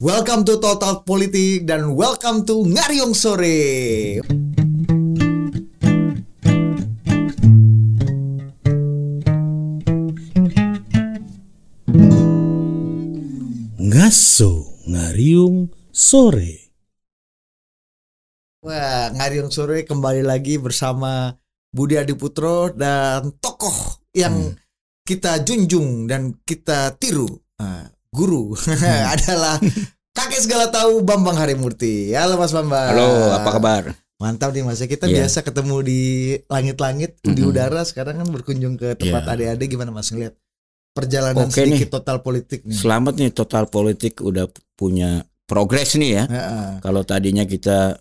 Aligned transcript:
Welcome 0.00 0.44
to 0.44 0.60
Total 0.60 1.00
Politik 1.08 1.64
dan 1.64 1.96
welcome 1.96 2.44
to 2.44 2.68
Ngariong 2.68 3.16
Sore. 3.16 4.20
Ngaso 13.76 14.84
ngariung 14.84 15.72
sore. 15.88 16.76
Wah, 18.60 19.08
Ngariong 19.14 19.48
Sore 19.48 19.86
kembali 19.86 20.20
lagi 20.20 20.58
bersama 20.58 21.32
Budi 21.72 21.96
Adiputro 21.96 22.68
dan 22.74 23.32
tokoh 23.38 24.04
yang 24.12 24.52
Hmm. 24.52 24.58
kita 25.06 25.40
junjung 25.40 26.04
dan 26.10 26.36
kita 26.42 26.92
tiru. 26.98 27.30
Ah, 27.56 27.86
guru 28.16 28.56
Hmm. 28.56 29.12
adalah 29.12 29.60
kakek 30.10 30.40
segala 30.40 30.66
tahu 30.68 31.04
Bambang 31.04 31.36
Harimurti. 31.36 32.16
Halo 32.16 32.40
Mas 32.40 32.50
Bambang. 32.50 32.88
Halo, 32.88 33.36
apa 33.36 33.50
kabar? 33.52 33.82
Mantap 34.16 34.48
nih 34.50 34.64
Mas. 34.64 34.80
Kita 34.80 35.04
Iya. 35.04 35.22
biasa 35.22 35.44
ketemu 35.44 35.76
di 35.84 36.00
langit-langit, 36.48 37.20
di 37.20 37.36
Mm-mm. 37.36 37.52
udara. 37.52 37.84
Sekarang 37.84 38.16
kan 38.16 38.28
berkunjung 38.32 38.74
ke 38.74 38.96
tempat 38.96 39.28
Iya. 39.28 39.52
adik-adik. 39.52 39.76
Gimana 39.76 39.92
Mas 39.92 40.08
ngeliat 40.08 40.32
perjalanan 40.96 41.44
Oke 41.44 41.60
sedikit 41.60 41.92
total 41.92 42.24
politik 42.24 42.64
nih? 42.64 42.72
Selamat 42.72 43.20
nih 43.20 43.28
total 43.28 43.68
politik 43.68 44.16
udah 44.18 44.48
punya 44.72 45.20
progres 45.44 45.92
nih 45.94 46.10
ya. 46.10 46.24
Heeh. 46.24 46.68
Kalau 46.80 47.04
tadinya 47.04 47.44
kita 47.44 48.00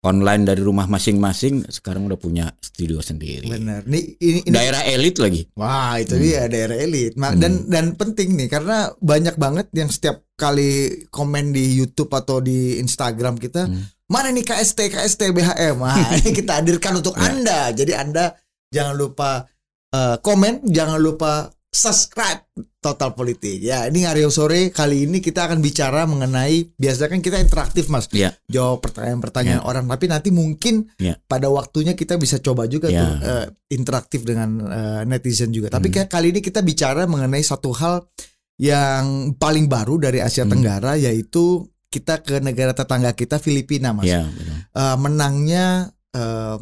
online 0.00 0.48
dari 0.48 0.64
rumah 0.64 0.88
masing-masing, 0.88 1.68
sekarang 1.68 2.08
udah 2.08 2.16
punya 2.16 2.48
studio 2.56 3.04
sendiri. 3.04 3.44
Benar. 3.46 3.84
Nih 3.84 4.16
ini, 4.16 4.40
ini 4.42 4.52
Daerah 4.52 4.80
elit 4.82 5.20
lagi. 5.20 5.44
Wah 5.52 6.00
itu 6.00 6.16
Hmm. 6.16 6.24
dia 6.24 6.48
daerah 6.48 6.76
elit. 6.76 7.12
Hmm. 7.14 7.36
Dan 7.36 7.68
dan 7.68 7.92
penting 7.94 8.32
nih 8.32 8.48
karena 8.48 8.88
banyak 8.96 9.36
banget 9.36 9.68
yang 9.72 9.92
setiap 9.92 10.24
kali 10.34 11.04
komen 11.08 11.52
di 11.52 11.76
YouTube 11.76 12.08
atau 12.10 12.40
di 12.40 12.80
Instagram 12.80 13.36
kita, 13.36 13.68
Hmm. 13.68 13.84
mana 14.08 14.32
nih 14.32 14.40
KST 14.42 14.88
KST 14.88 15.22
BHM. 15.30 15.76
Wah 15.76 15.92
ini 16.16 16.32
kita 16.32 16.64
hadirkan 16.64 16.96
untuk 16.96 17.12
Ya. 17.14 17.28
anda. 17.28 17.60
Jadi 17.70 17.92
anda 17.92 18.32
jangan 18.68 18.96
lupa 18.96 19.44
eh, 19.90 20.16
komen, 20.16 20.64
jangan 20.64 20.96
lupa 20.96 21.50
subscribe 21.70 22.42
Total 22.80 23.12
Politik. 23.12 23.60
Ya 23.60 23.86
ini 23.86 24.08
Aryo 24.08 24.32
sore 24.32 24.72
kali 24.72 25.04
ini 25.04 25.20
kita 25.20 25.46
akan 25.46 25.60
bicara 25.60 26.08
mengenai 26.08 26.72
biasanya 26.74 27.12
kan 27.12 27.20
kita 27.20 27.36
interaktif 27.38 27.86
mas, 27.86 28.08
Ya. 28.10 28.34
jawab 28.48 28.80
pertanyaan-pertanyaan 28.82 29.62
orang. 29.62 29.84
Tapi 29.86 30.08
nanti 30.08 30.28
mungkin 30.32 30.88
Ya. 30.96 31.20
pada 31.28 31.46
waktunya 31.52 31.92
kita 31.92 32.16
bisa 32.16 32.40
coba 32.40 32.64
juga 32.66 32.88
Ya. 32.88 33.04
tuh 33.04 33.12
eh, 33.20 33.46
interaktif 33.70 34.24
dengan 34.24 34.64
eh, 34.64 35.02
netizen 35.04 35.52
juga. 35.52 35.70
Tapi 35.70 35.92
Hmm. 35.92 35.94
kayak 36.00 36.08
kali 36.08 36.32
ini 36.32 36.40
kita 36.40 36.64
bicara 36.64 37.04
mengenai 37.04 37.44
satu 37.44 37.70
hal 37.70 38.08
yang 38.56 39.36
paling 39.36 39.68
baru 39.68 40.00
dari 40.00 40.18
Asia 40.20 40.42
Hmm. 40.44 40.56
Tenggara 40.56 40.96
yaitu 40.96 41.68
kita 41.90 42.22
ke 42.22 42.40
negara 42.40 42.72
tetangga 42.72 43.12
kita 43.12 43.36
Filipina 43.36 43.92
mas. 43.92 44.08
Ya. 44.08 44.24
Eh, 44.72 44.96
menangnya 44.96 45.92
eh, 46.10 46.56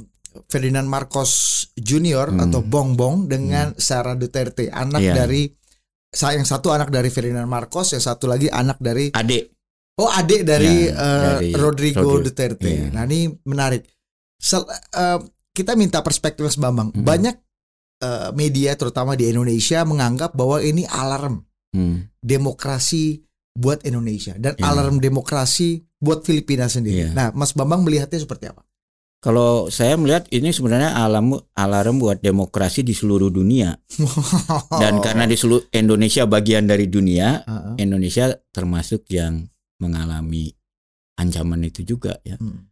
Ferdinand 0.46 0.84
Marcos 0.84 1.30
Junior 1.74 2.28
Hmm. 2.28 2.44
atau 2.44 2.60
Bongbong 2.60 3.26
dengan 3.26 3.72
Sarah 3.74 4.14
Duterte, 4.14 4.68
anak 4.68 5.00
Iya. 5.00 5.14
dari 5.16 5.48
sa- 6.08 6.32
yang 6.32 6.44
satu 6.44 6.70
anak 6.70 6.88
dari 6.88 7.08
Ferdinand 7.08 7.46
Marcos, 7.46 7.92
yang 7.92 8.00
satu 8.00 8.24
lagi 8.24 8.48
anak 8.48 8.76
dari 8.78 9.10
Adik. 9.10 9.52
oh 9.96 10.08
adik 10.08 10.42
dari, 10.42 10.88
Ya, 10.88 10.94
eh, 10.94 11.22
dari 11.22 11.48
Rodrigo 11.52 12.00
Rodrigo. 12.02 12.24
Duterte. 12.24 12.70
Iya. 12.70 12.86
Nah 12.90 13.04
ini 13.04 13.28
menarik. 13.44 13.84
Sel- 14.34 14.68
eh, 14.70 15.18
kita 15.50 15.74
minta 15.74 16.00
perspektif 16.00 16.44
Mas 16.44 16.56
Bambang. 16.56 16.92
Hmm. 16.92 17.02
Banyak 17.02 17.36
eh, 17.98 18.30
media 18.30 18.78
terutama 18.78 19.12
di 19.12 19.26
Indonesia 19.26 19.82
menganggap 19.82 20.30
bahwa 20.30 20.62
ini 20.62 20.86
alarm 20.86 21.42
Hmm. 21.68 22.06
demokrasi 22.22 23.26
buat 23.52 23.82
Indonesia 23.82 24.38
dan 24.38 24.54
Iya. 24.54 24.70
alarm 24.70 25.02
demokrasi 25.02 25.82
buat 25.98 26.22
Filipina 26.22 26.70
sendiri. 26.70 27.10
Iya. 27.10 27.12
Nah, 27.12 27.28
Mas 27.34 27.50
Bambang 27.52 27.82
melihatnya 27.82 28.16
seperti 28.16 28.46
apa? 28.46 28.62
Kalau 29.18 29.66
saya 29.66 29.98
melihat 29.98 30.30
ini 30.30 30.54
sebenarnya 30.54 30.94
alam 30.94 31.34
alarm 31.58 31.98
buat 31.98 32.22
demokrasi 32.22 32.86
di 32.86 32.94
seluruh 32.94 33.34
dunia 33.34 33.74
dan 34.82 35.02
karena 35.02 35.26
di 35.26 35.34
seluruh 35.34 35.66
Indonesia 35.74 36.22
bagian 36.22 36.70
dari 36.70 36.86
dunia, 36.86 37.42
Heeh. 37.42 37.82
Indonesia 37.82 38.30
termasuk 38.54 39.10
yang 39.10 39.42
mengalami 39.82 40.54
ancaman 41.18 41.66
itu 41.66 41.82
juga 41.82 42.22
ya. 42.22 42.38
Hmm. 42.38 42.70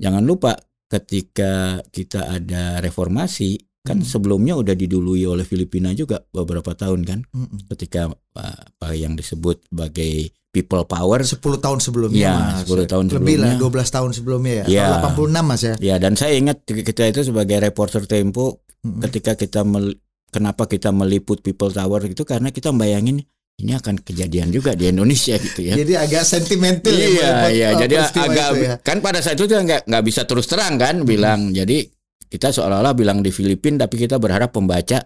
Jangan 0.00 0.24
lupa 0.24 0.56
ketika 0.88 1.84
kita 1.92 2.40
ada 2.40 2.80
reformasi 2.80 3.60
kan 3.82 3.98
Hmm. 3.98 4.06
sebelumnya 4.06 4.54
udah 4.54 4.72
didului 4.72 5.26
oleh 5.26 5.42
Filipina 5.42 5.90
juga 5.90 6.22
beberapa 6.28 6.70
tahun 6.72 7.02
kan 7.02 7.18
Mm-mm. 7.28 7.66
ketika 7.68 8.06
apa 8.32 8.88
yang 8.92 9.12
disebut 9.12 9.66
sebagai 9.66 10.30
people 10.48 10.84
power 10.84 11.18
10 11.18 11.34
tahun 11.58 11.78
sebelumnya 11.78 12.20
Iya, 12.20 12.34
Mas. 12.62 12.68
10 12.68 12.86
tahun 12.86 13.04
Lebih 13.10 13.36
lah 13.36 13.50
sebelumnya. 13.50 13.82
12 13.82 13.88
tahun 13.90 14.10
sebelumnya 14.12 14.54
ya. 14.54 14.64
Iya. 14.68 14.84
Atau 15.00 15.26
86 15.26 15.42
Mas 15.42 15.62
ya. 15.62 15.74
ya 15.80 15.94
dan 15.96 16.12
saya 16.14 16.32
ingat 16.32 16.62
kita 16.62 17.02
itu 17.06 17.20
sebagai 17.24 17.58
reporter 17.58 18.06
Tempo 18.06 18.62
Mm-mm. 18.80 19.02
ketika 19.02 19.34
kita 19.34 19.60
mel- 19.62 19.98
kenapa 20.28 20.64
kita 20.64 20.90
meliput 20.90 21.40
people 21.40 21.68
power 21.68 22.00
itu 22.04 22.22
karena 22.22 22.48
kita 22.48 22.70
bayangin 22.70 23.18
ini 23.54 23.72
akan 23.72 23.98
kejadian 23.98 24.48
juga 24.48 24.72
di 24.72 24.88
Indonesia 24.88 25.34
gitu 25.36 25.60
ya 25.60 25.74
Jadi 25.74 25.92
agak 25.92 26.22
sentimental 26.22 26.90
ya, 26.90 26.98
iya 27.00 27.28
meliput, 27.28 27.50
iya 27.50 27.68
uh, 27.68 27.72
jadi 27.76 27.94
agak 28.00 28.48
ya. 28.56 28.74
kan 28.80 28.96
pada 28.98 29.18
saat 29.18 29.36
itu 29.36 29.44
nggak 29.46 29.84
nggak 29.84 30.04
bisa 30.04 30.22
terus 30.22 30.46
terang 30.46 30.76
kan 30.76 31.02
bilang 31.02 31.50
jadi 31.50 31.84
kita 32.32 32.48
seolah-olah 32.48 32.94
bilang 32.94 33.20
di 33.20 33.28
Filipina 33.28 33.84
tapi 33.84 34.00
kita 34.00 34.16
berharap 34.16 34.48
pembaca 34.50 35.04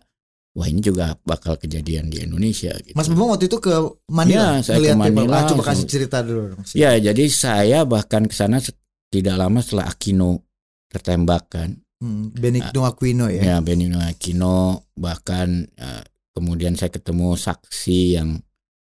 wah 0.53 0.65
ini 0.65 0.79
juga 0.79 1.19
bakal 1.21 1.57
kejadian 1.57 2.07
di 2.07 2.23
Indonesia 2.23 2.71
gitu. 2.79 2.95
Mas 2.95 3.11
Bambang 3.11 3.35
waktu 3.35 3.45
itu 3.45 3.59
ke 3.59 3.75
Manila 4.09 4.57
Iya, 4.57 4.65
saya 4.65 4.79
ke 4.79 4.83
people. 4.87 4.97
Manila, 4.97 5.37
Ah, 5.37 5.45
coba 5.45 5.63
kasih 5.67 5.85
cerita 5.85 6.19
dulu. 6.21 6.55
dong. 6.55 6.63
Ya 6.73 6.95
jadi 6.97 7.25
saya 7.27 7.83
bahkan 7.83 8.25
ke 8.25 8.33
sana 8.33 8.63
tidak 9.09 9.35
lama 9.35 9.59
setelah 9.59 9.87
Aquino 9.87 10.47
tertembak 10.87 11.51
kan 11.51 11.83
Hmm, 11.97 12.29
Benigno 12.31 12.85
Aquino 12.85 13.25
ya. 13.27 13.41
ya 13.43 13.57
Benigno 13.59 13.97
Aquino 13.99 14.57
bahkan 14.95 15.65
eh, 15.67 16.05
kemudian 16.31 16.73
saya 16.73 16.89
ketemu 16.89 17.33
saksi 17.35 18.01
yang 18.15 18.37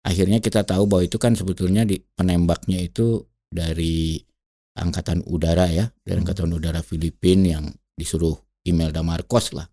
akhirnya 0.01 0.39
kita 0.39 0.63
tahu 0.63 0.83
bahwa 0.83 1.03
itu 1.03 1.15
kan 1.15 1.31
sebetulnya 1.33 1.83
di 1.83 2.00
penembaknya 2.00 2.79
itu 2.79 3.19
dari 3.45 4.19
angkatan 4.73 5.19
udara 5.21 5.67
ya 5.67 5.91
dari 6.01 6.15
Hmm. 6.15 6.23
angkatan 6.23 6.50
udara 6.50 6.79
Filipina 6.79 7.59
yang 7.59 7.65
disuruh 7.93 8.33
Imelda 8.63 8.99
Marcos 8.99 9.51
lah 9.51 9.67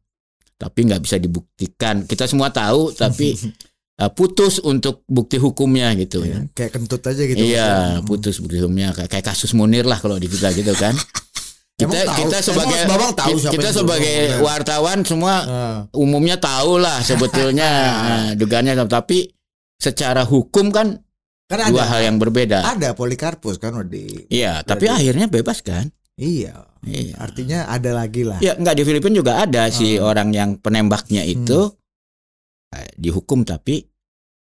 tapi 0.55 0.85
nggak 0.85 1.01
bisa 1.01 1.17
dibuktikan 1.17 2.05
kita 2.05 2.25
semua 2.25 2.49
tahu 2.49 2.93
tapi 2.93 3.33
eh, 4.01 4.11
putus 4.11 4.61
untuk 4.61 5.03
bukti 5.07 5.37
hukumnya 5.37 5.93
gitu 5.95 6.21
ya 6.21 6.39
Iya, 6.39 6.53
Kayak 6.53 6.71
kentut 6.75 7.03
aja 7.03 7.23
gitu. 7.23 7.39
iya 7.39 7.71
Mas. 7.97 8.05
putus 8.05 8.37
bukti 8.39 8.59
hukumnya 8.59 8.93
kayak, 8.93 9.09
kayak 9.09 9.27
kasus 9.27 9.53
Munir 9.53 9.83
lah 9.83 9.97
kalau 9.97 10.15
di 10.15 10.27
kita 10.27 10.53
gitu 10.53 10.73
kan 10.75 10.93
kita 11.73 11.89
Emang 11.89 12.05
tahu? 12.05 12.19
kita 12.19 12.37
Emang 12.37 12.45
sebagai 12.45 12.79
Bambang 12.85 13.13
tahu 13.15 13.37
siapa 13.37 13.53
kita 13.57 13.69
sebagai 13.73 14.17
wartawan 14.39 14.99
semua 15.03 15.35
Ah. 15.43 15.79
umumnya 15.93 16.37
tahu 16.37 16.77
lah 16.77 17.01
sebetulnya 17.01 17.71
nah, 18.05 18.31
dugaannya 18.35 18.77
tapi 18.85 19.33
secara 19.75 20.23
hukum 20.23 20.69
kan 20.69 21.01
Kan 21.49 21.67
dua 21.67 21.83
ada 21.83 21.91
hal 21.91 22.01
yang 22.05 22.17
berbeda. 22.17 22.63
ada 22.63 22.95
Polikarpus 22.95 23.59
kan 23.59 23.75
di 23.83 24.07
Iya, 24.31 24.63
tapi 24.63 24.87
akhirnya 24.87 25.27
bebas 25.27 25.67
kan? 25.67 25.91
Iya. 26.15 26.63
Iya. 26.81 27.17
Artinya 27.21 27.69
ada 27.69 27.91
lagi 27.93 28.25
lah. 28.25 28.41
Ya 28.41 28.57
nggak 28.57 28.77
di 28.77 28.83
Filipina 28.89 29.15
juga 29.21 29.33
ada 29.45 29.69
si 29.69 30.01
Ah. 30.01 30.09
orang 30.09 30.33
yang 30.33 30.57
penembaknya 30.57 31.23
itu 31.23 31.69
eh, 32.73 32.89
dihukum 32.97 33.45
tapi 33.45 33.85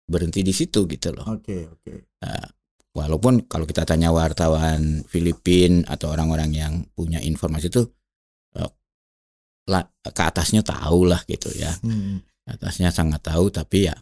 berhenti 0.06 0.42
di 0.44 0.52
situ 0.52 0.84
gitu 0.86 1.16
loh. 1.16 1.26
Oke, 1.40 1.66
oke. 1.70 1.94
Walaupun 2.96 3.44
kalau 3.52 3.68
kita 3.68 3.84
tanya 3.84 4.08
wartawan 4.16 5.04
Filipin 5.04 5.84
atau 5.84 6.16
orang-orang 6.16 6.52
yang 6.56 6.74
punya 6.96 7.20
informasi 7.20 7.68
itu 7.68 7.84
eh, 8.56 8.72
ke 10.06 10.22
atasnya 10.24 10.64
tahu 10.64 11.10
lah 11.10 11.20
gitu 11.28 11.52
ya. 11.56 11.76
Hmm. 11.84 12.24
Atasnya 12.46 12.94
sangat 12.94 13.26
tahu 13.26 13.50
tapi 13.50 13.90
ya 13.90 13.96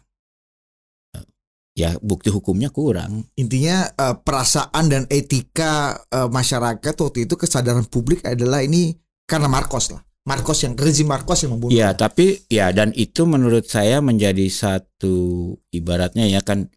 ya 1.74 1.98
bukti 2.00 2.30
hukumnya 2.30 2.70
kurang. 2.70 3.26
Intinya 3.34 3.90
eh, 3.90 4.16
perasaan 4.16 4.86
dan 4.88 5.02
etika 5.10 5.98
eh, 6.08 6.30
masyarakat 6.30 6.94
waktu 6.94 7.26
itu 7.26 7.34
kesadaran 7.34 7.84
publik 7.90 8.22
adalah 8.24 8.62
ini 8.62 8.94
karena 9.26 9.50
Marcos 9.50 9.90
lah. 9.90 10.02
Marcos 10.24 10.64
yang 10.64 10.72
rezim 10.72 11.04
Marcos 11.04 11.44
yang 11.44 11.52
membunuh. 11.52 11.76
Ya, 11.76 11.92
tapi 11.92 12.48
ya 12.48 12.72
dan 12.72 12.96
itu 12.96 13.28
menurut 13.28 13.68
saya 13.68 14.00
menjadi 14.00 14.48
satu 14.48 15.52
ibaratnya 15.68 16.24
ya 16.30 16.40
kan 16.40 16.70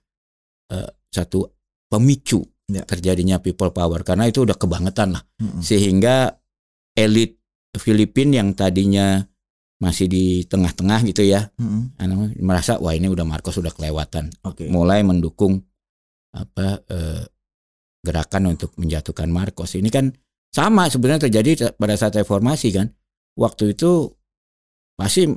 eh, 0.74 0.90
satu 1.14 1.48
pemicu 1.88 2.44
Ya. 2.68 2.84
terjadinya 2.84 3.40
people 3.40 3.72
power 3.72 4.04
karena 4.04 4.28
itu 4.28 4.44
udah 4.44 4.60
kebangetan 4.60 5.16
lah 5.16 5.24
Mm-mm. 5.40 5.64
sehingga 5.64 6.36
elit 7.00 7.40
Filipina 7.80 8.44
yang 8.44 8.60
tadinya 8.60 9.24
masih 9.78 10.10
di 10.10 10.42
tengah-tengah 10.46 11.06
gitu 11.06 11.22
ya. 11.22 11.54
Anu, 12.02 12.34
merasa 12.42 12.82
wah 12.82 12.98
ini 12.98 13.10
udah 13.10 13.26
Marcos 13.26 13.58
udah 13.62 13.70
kelewatan. 13.70 14.34
Oke. 14.46 14.66
mulai 14.70 15.06
mendukung 15.06 15.62
apa 16.34 16.82
eh, 16.90 17.24
gerakan 18.02 18.58
untuk 18.58 18.74
menjatuhkan 18.78 19.30
Marcos. 19.30 19.78
Ini 19.78 19.90
kan 19.90 20.10
sama 20.50 20.90
sebenarnya 20.90 21.30
terjadi 21.30 21.78
pada 21.78 21.94
saat 21.94 22.18
reformasi 22.18 22.74
kan. 22.74 22.90
Waktu 23.38 23.78
itu 23.78 24.10
pasti 24.98 25.30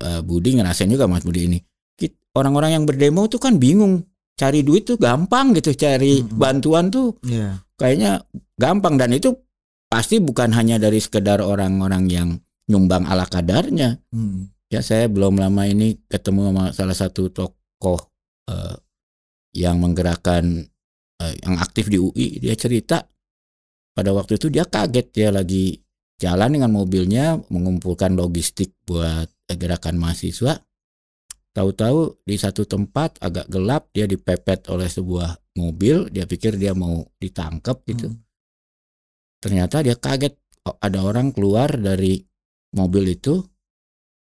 eh, 0.00 0.20
Budi 0.24 0.56
ngerasain 0.56 0.88
juga 0.88 1.04
Mas 1.04 1.24
Budi 1.24 1.48
ini. 1.50 1.60
Orang-orang 2.30 2.78
yang 2.78 2.84
berdemo 2.86 3.26
itu 3.26 3.42
kan 3.42 3.58
bingung. 3.58 4.06
Cari 4.38 4.64
duit 4.64 4.88
tuh 4.88 4.96
gampang 4.96 5.52
gitu, 5.52 5.74
cari 5.76 6.22
Mm-mm. 6.24 6.38
bantuan 6.40 6.88
tuh 6.88 7.18
Iya. 7.26 7.60
kayaknya 7.76 8.24
gampang. 8.56 8.96
Dan 8.96 9.12
itu 9.12 9.34
pasti 9.90 10.16
bukan 10.16 10.54
hanya 10.56 10.80
dari 10.80 10.96
sekedar 10.96 11.42
orang-orang 11.44 12.08
yang 12.08 12.28
nyumbang 12.70 13.04
ala 13.10 13.26
kadarnya. 13.26 13.98
Hmm. 14.14 14.54
Ya 14.70 14.86
saya 14.86 15.10
belum 15.10 15.42
lama 15.42 15.66
ini 15.66 15.98
ketemu 16.06 16.54
sama 16.54 16.64
salah 16.70 16.96
satu 16.96 17.26
tokoh 17.34 18.06
eh, 18.46 18.78
yang 19.58 19.82
menggerakkan 19.82 20.62
eh, 21.18 21.34
yang 21.42 21.58
aktif 21.58 21.90
di 21.90 21.98
UI. 21.98 22.38
Dia 22.38 22.54
cerita 22.54 23.02
pada 23.90 24.14
waktu 24.14 24.38
itu 24.38 24.46
dia 24.46 24.62
kaget 24.62 25.10
dia 25.10 25.34
lagi 25.34 25.82
jalan 26.22 26.54
dengan 26.54 26.70
mobilnya 26.70 27.42
mengumpulkan 27.50 28.14
logistik 28.14 28.78
buat 28.86 29.26
eh, 29.26 29.56
gerakan 29.58 29.98
mahasiswa. 29.98 30.62
Tahu-tahu 31.50 32.22
di 32.22 32.38
satu 32.38 32.62
tempat 32.62 33.18
agak 33.18 33.50
gelap 33.50 33.90
dia 33.90 34.06
dipepet 34.06 34.70
oleh 34.70 34.86
sebuah 34.86 35.58
mobil. 35.58 36.06
Dia 36.14 36.30
pikir 36.30 36.54
dia 36.54 36.78
mau 36.78 37.02
ditangkap 37.18 37.82
gitu. 37.90 38.06
Hmm. 38.06 38.22
Ternyata 39.42 39.82
dia 39.82 39.98
kaget 39.98 40.38
oh, 40.68 40.78
ada 40.78 41.02
orang 41.02 41.34
keluar 41.34 41.74
dari 41.74 42.29
mobil 42.72 43.04
itu 43.08 43.42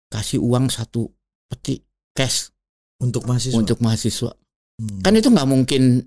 kasih 0.08 0.40
uang 0.40 0.68
satu 0.68 1.08
peti 1.48 1.80
cash 2.12 2.52
Untuk 2.98 3.26
mahasiswa. 3.26 3.56
untuk 3.56 3.78
mahasiswa. 3.80 4.32
Hmm. 4.78 5.02
Kan 5.02 5.14
itu 5.16 5.28
nggak 5.28 5.48
mungkin 5.48 6.06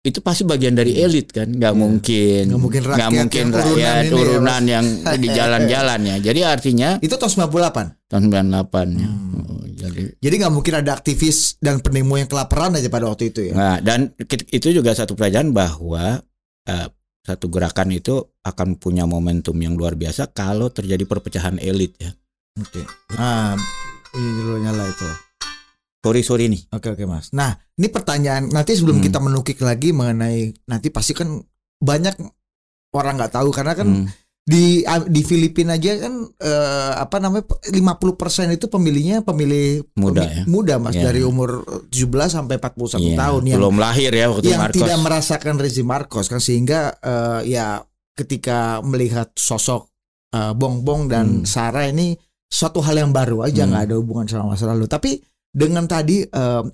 itu 0.00 0.20
pasti 0.20 0.44
bagian 0.44 0.76
dari 0.76 1.00
elit 1.00 1.32
kan, 1.32 1.48
nggak 1.48 1.72
Iya. 1.72 1.80
mungkin, 1.80 2.42
Nggak 2.46 2.60
mungkin 2.60 2.82
rakyat 2.84 2.98
nggak 3.00 3.12
mungkin 3.16 3.46
rakyat 3.50 3.96
ini 3.96 4.12
ya, 4.12 4.14
urunan 4.14 4.62
yang 4.68 4.86
di 5.16 5.28
jalan-jalan 5.28 6.00
ya. 6.04 6.16
Jadi 6.20 6.40
artinya 6.44 6.88
itu 7.00 7.14
tahun 7.16 7.32
98. 7.48 8.04
tahun 8.06 8.22
98 8.28 8.88
ya. 8.94 9.08
Hmm. 9.08 9.32
Oh, 9.34 9.64
jadi 9.64 10.02
Jadi 10.14 10.34
nggak 10.38 10.52
mungkin 10.52 10.74
ada 10.76 10.90
aktivis 10.92 11.56
dan 11.58 11.80
pendemo 11.80 12.14
yang 12.14 12.28
kelaparan 12.28 12.76
aja 12.76 12.86
pada 12.86 13.08
waktu 13.08 13.32
itu 13.32 13.48
ya. 13.48 13.54
Nah, 13.56 13.76
dan 13.80 14.12
itu 14.50 14.68
juga 14.70 14.92
satu 14.92 15.16
pelajaran 15.16 15.50
bahwa 15.50 16.20
eh, 16.64 16.88
satu 17.24 17.48
gerakan 17.48 17.88
itu 17.90 18.20
akan 18.44 18.76
punya 18.76 19.08
momentum 19.08 19.56
yang 19.56 19.74
luar 19.74 19.96
biasa 19.96 20.30
kalau 20.30 20.68
terjadi 20.68 21.02
perpecahan 21.02 21.56
elit 21.56 21.96
ya. 21.96 22.12
Oke. 22.54 22.84
Nah, 23.16 23.56
ini 24.12 24.28
dulu 24.38 24.60
nyala 24.60 24.84
itu. 24.86 25.08
Sorry 26.04 26.20
sorry 26.20 26.52
nih. 26.52 26.68
Oke 26.68 26.92
oke 26.92 27.08
mas. 27.08 27.32
Nah 27.32 27.56
ini 27.74 27.88
pertanyaan 27.88 28.52
nanti 28.52 28.76
sebelum 28.76 29.00
Hmm. 29.00 29.06
kita 29.08 29.18
menukik 29.18 29.56
lagi 29.64 29.96
mengenai 29.96 30.52
nanti 30.68 30.92
pasti 30.92 31.16
kan 31.16 31.40
banyak 31.80 32.12
orang 32.92 33.16
nggak 33.16 33.32
tahu 33.32 33.48
karena 33.48 33.72
kan 33.72 33.88
Hmm. 33.88 34.06
Di 34.44 34.84
di 34.84 35.22
Filipina 35.22 35.72
aja 35.72 35.96
kan 35.98 36.14
eh, 36.28 36.92
apa 36.94 37.16
namanya 37.16 37.48
50% 37.64 37.80
itu 38.52 38.68
pemilihnya 38.68 39.20
pemilih 39.20 39.88
Muda 39.94 40.20
pemi- 40.20 40.28
ya? 40.30 40.42
muda 40.44 40.74
mas 40.76 40.92
Ya. 40.94 41.08
dari 41.08 41.24
umur 41.24 41.64
17 41.88 42.28
sampai 42.30 42.60
41 42.60 43.00
Iya, 43.02 43.16
tahun 43.16 43.42
yang 43.46 43.56
belum 43.56 43.76
lahir 43.78 44.12
ya 44.12 44.28
waktu 44.28 44.44
yang 44.46 44.60
Marcos. 44.60 44.76
tidak 44.76 44.98
merasakan 45.00 45.54
rezim 45.56 45.86
Marcos 45.86 46.28
kan 46.28 46.38
sehingga 46.38 46.92
eh, 46.94 47.40
ya 47.50 47.80
ketika 48.12 48.58
melihat 48.80 49.32
sosok 49.32 49.88
eh, 50.30 50.52
Bongbong 50.52 51.08
dan 51.08 51.26
Hmm. 51.40 51.44
Sarah 51.44 51.88
ini 51.88 52.12
suatu 52.46 52.78
hal 52.78 53.00
yang 53.00 53.10
baru 53.10 53.42
aja 53.42 53.64
Hmm. 53.64 53.72
nggak 53.72 53.82
ada 53.82 53.94
hubungan 53.96 54.26
sama 54.26 54.52
masa 54.52 54.68
lalu 54.68 54.84
tapi 54.84 55.24
dengan 55.48 55.88
tadi 55.88 56.20
eh, 56.20 56.64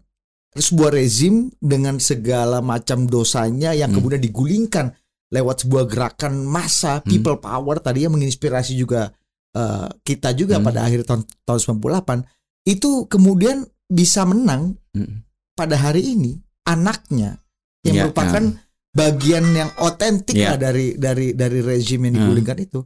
sebuah 0.50 0.90
rezim 0.90 1.46
dengan 1.56 2.02
segala 2.02 2.58
macam 2.58 3.06
dosanya 3.06 3.70
yang 3.70 3.94
Hmm. 3.94 4.02
kemudian 4.02 4.18
digulingkan 4.18 4.90
lewat 5.30 5.64
sebuah 5.64 5.84
gerakan 5.86 6.42
massa 6.42 6.98
people 7.00 7.38
power 7.38 7.78
tadi 7.78 8.04
yang 8.04 8.14
menginspirasi 8.14 8.74
juga 8.74 9.10
eh, 9.50 9.88
kita 10.02 10.30
juga 10.34 10.58
Hmm. 10.58 10.66
pada 10.66 10.86
akhir 10.86 11.06
tahun 11.06 11.22
tahun 11.42 11.60
98 11.82 12.22
itu 12.66 13.06
kemudian 13.06 13.62
bisa 13.86 14.22
menang 14.22 14.78
Mm. 14.90 15.22
pada 15.54 15.74
hari 15.74 16.14
ini 16.14 16.38
anaknya 16.62 17.42
yang 17.82 17.94
Ya, 17.94 18.02
merupakan 18.06 18.42
bagian 18.90 19.46
yang 19.50 19.70
otentik 19.78 20.34
lah 20.34 20.54
Ya. 20.54 20.70
dari 20.70 20.94
dari 20.94 21.34
dari 21.34 21.58
rezim 21.62 21.98
yang 22.06 22.14
Hmm. 22.14 22.20
digulingkan 22.26 22.58
itu. 22.58 22.82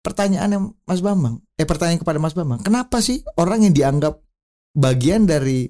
Pertanyaannya 0.00 0.60
Mas 0.84 1.00
Bambang, 1.00 1.40
eh 1.56 1.66
pertanyaan 1.66 1.98
kepada 1.98 2.16
Mas 2.16 2.32
Bambang, 2.32 2.60
kenapa 2.62 3.00
sih 3.00 3.20
orang 3.36 3.64
yang 3.68 3.74
dianggap 3.74 4.20
bagian 4.72 5.24
dari 5.24 5.68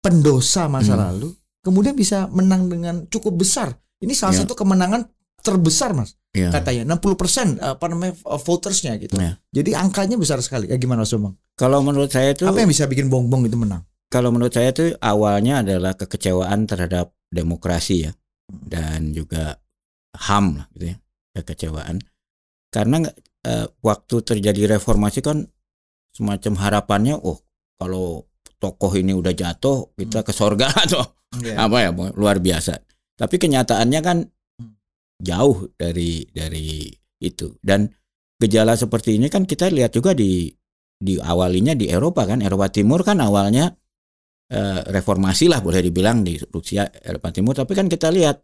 pendosa 0.00 0.68
masa 0.68 0.94
Hmm. 0.96 1.02
lalu 1.10 1.28
kemudian 1.60 1.92
bisa 1.92 2.28
menang 2.28 2.68
dengan 2.68 3.04
cukup 3.08 3.40
besar? 3.40 3.76
Ini 4.00 4.12
salah 4.12 4.34
Ya. 4.34 4.44
satu 4.44 4.54
kemenangan 4.54 5.04
terbesar 5.42 5.92
Mas, 5.92 6.14
Ya. 6.32 6.48
katanya 6.48 6.96
60% 6.96 7.60
apa 7.60 7.84
namanya 7.86 8.14
votersnya 8.16 8.96
gitu. 8.96 9.12
Ya. 9.14 9.36
Jadi 9.52 9.74
angkanya 9.74 10.16
besar 10.16 10.40
sekali. 10.40 10.70
Ya 10.70 10.78
gimana 10.78 11.02
Mas 11.02 11.12
Bambang? 11.12 11.36
Kalau 11.52 11.82
menurut 11.82 12.08
saya 12.08 12.32
itu 12.32 12.46
Apa 12.46 12.62
yang 12.62 12.70
bisa 12.70 12.86
bikin 12.86 13.06
bongbong 13.06 13.44
itu 13.44 13.58
menang? 13.58 13.84
kalau 14.08 14.28
menurut 14.28 14.52
saya 14.52 14.68
itu 14.70 14.92
awalnya 15.00 15.64
adalah 15.64 15.92
kekecewaan 15.92 16.64
terhadap 16.64 17.16
demokrasi 17.28 18.04
ya 18.04 18.12
Hmm. 18.52 18.68
dan 18.68 19.00
juga 19.10 19.56
HAM 20.12 20.60
lah 20.60 20.66
gitu 20.72 20.92
ya 20.92 20.96
kekecewaan 21.34 21.96
karena 22.68 23.08
eh, 23.42 23.66
waktu 23.80 24.20
terjadi 24.20 24.76
reformasi 24.76 25.24
kan 25.24 25.48
semacam 26.12 26.52
harapannya 26.60 27.16
oh 27.16 27.40
kalau 27.80 28.28
tokoh 28.58 28.92
ini 28.92 29.16
udah 29.16 29.32
jatuh 29.32 29.96
kita 29.96 30.20
ke 30.20 30.30
sorga 30.30 30.68
atau 30.84 31.00
apa 31.56 31.76
ya 31.80 31.88
luar 32.12 32.36
biasa 32.36 32.76
tapi 33.16 33.40
kenyataannya 33.40 34.00
kan 34.00 34.18
Hmm. 34.20 34.30
Jauh 35.22 35.70
dari 35.78 36.26
dari 36.28 36.90
itu 37.22 37.54
dan 37.62 37.86
gejala 38.42 38.74
seperti 38.74 39.16
ini 39.16 39.30
kan 39.30 39.46
kita 39.46 39.70
lihat 39.70 39.94
juga 39.94 40.10
di 40.18 40.50
di 40.98 41.14
awalinya 41.18 41.78
di 41.78 41.86
Eropa 41.86 42.26
kan 42.26 42.42
Eropa 42.42 42.66
Timur 42.74 43.06
kan 43.06 43.22
awalnya 43.22 43.70
eh, 44.50 44.80
reformasi 44.82 45.46
lah 45.46 45.62
boleh 45.62 45.78
dibilang 45.78 46.26
di 46.26 46.34
Rusia 46.50 46.90
Eropa 46.90 47.30
Timur 47.30 47.54
tapi 47.54 47.78
kan 47.78 47.86
kita 47.86 48.10
lihat 48.10 48.42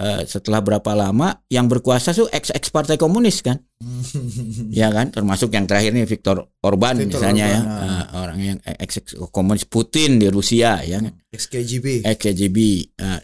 eh, 0.00 0.22
setelah 0.24 0.64
berapa 0.64 0.96
lama 0.96 1.44
yang 1.52 1.68
berkuasa 1.68 2.16
tuh 2.16 2.32
ex 2.32 2.48
ex 2.56 2.72
partai 2.72 2.96
komunis 2.96 3.44
kan 3.44 3.60
ya 4.80 4.88
kan 4.88 5.12
termasuk 5.12 5.52
yang 5.52 5.68
terakhir 5.68 5.92
nih 5.92 6.08
Viktor 6.08 6.40
Orban 6.64 7.04
Viktor 7.04 7.20
misalnya 7.20 7.44
ya 7.52 7.60
Orban, 7.60 7.76
ah. 7.76 7.84
eh, 7.84 8.04
orang 8.16 8.38
yang 8.40 8.58
ex 8.64 8.90
ex 9.04 9.06
komunis 9.28 9.68
Putin 9.68 10.16
di 10.16 10.32
Rusia 10.32 10.80
ya 10.84 11.04
kan 11.04 11.12
XKGB. 11.28 12.08
EKGB. 12.08 12.58
Eh, 12.96 13.20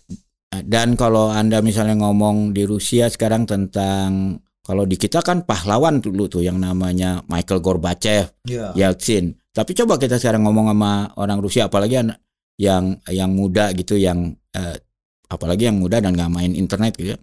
Dan 0.62 0.94
kalau 0.94 1.32
Anda 1.32 1.58
misalnya 1.64 1.98
ngomong 1.98 2.54
di 2.54 2.62
Rusia 2.62 3.10
sekarang 3.10 3.48
tentang 3.48 4.38
kalau 4.64 4.88
di 4.88 4.96
kita 4.96 5.20
kan 5.20 5.44
pahlawan 5.44 6.00
dulu 6.00 6.30
tuh 6.30 6.40
yang 6.40 6.56
namanya 6.56 7.20
Michael 7.26 7.60
Gorbachev, 7.60 8.32
Ya. 8.46 8.70
Yeltsin. 8.72 9.34
Tapi 9.50 9.74
coba 9.76 9.98
kita 9.98 10.16
sekarang 10.16 10.46
ngomong 10.46 10.70
sama 10.72 11.10
orang 11.20 11.38
Rusia 11.42 11.66
apalagi 11.68 12.00
yang 12.58 12.96
yang 13.10 13.30
muda 13.34 13.74
gitu 13.74 13.98
yang 13.98 14.32
eh, 14.54 14.76
apalagi 15.28 15.66
yang 15.66 15.78
muda 15.82 15.98
dan 16.00 16.14
nggak 16.14 16.32
main 16.32 16.52
internet 16.54 16.94
gitu 16.96 17.14
ya. 17.14 17.18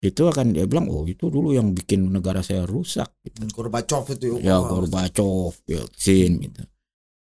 Itu 0.00 0.32
akan 0.32 0.56
dia 0.56 0.64
bilang, 0.64 0.88
"Oh, 0.88 1.04
itu 1.04 1.28
dulu 1.28 1.52
yang 1.52 1.76
bikin 1.76 2.08
negara 2.08 2.40
saya 2.40 2.64
rusak." 2.64 3.20
gitu 3.20 3.44
Gorbachev 3.52 4.16
itu 4.16 4.40
ya 4.40 4.56
wah. 4.56 4.68
Gorbachev, 4.72 5.60
Yeltsin 5.68 6.40
gitu. 6.40 6.62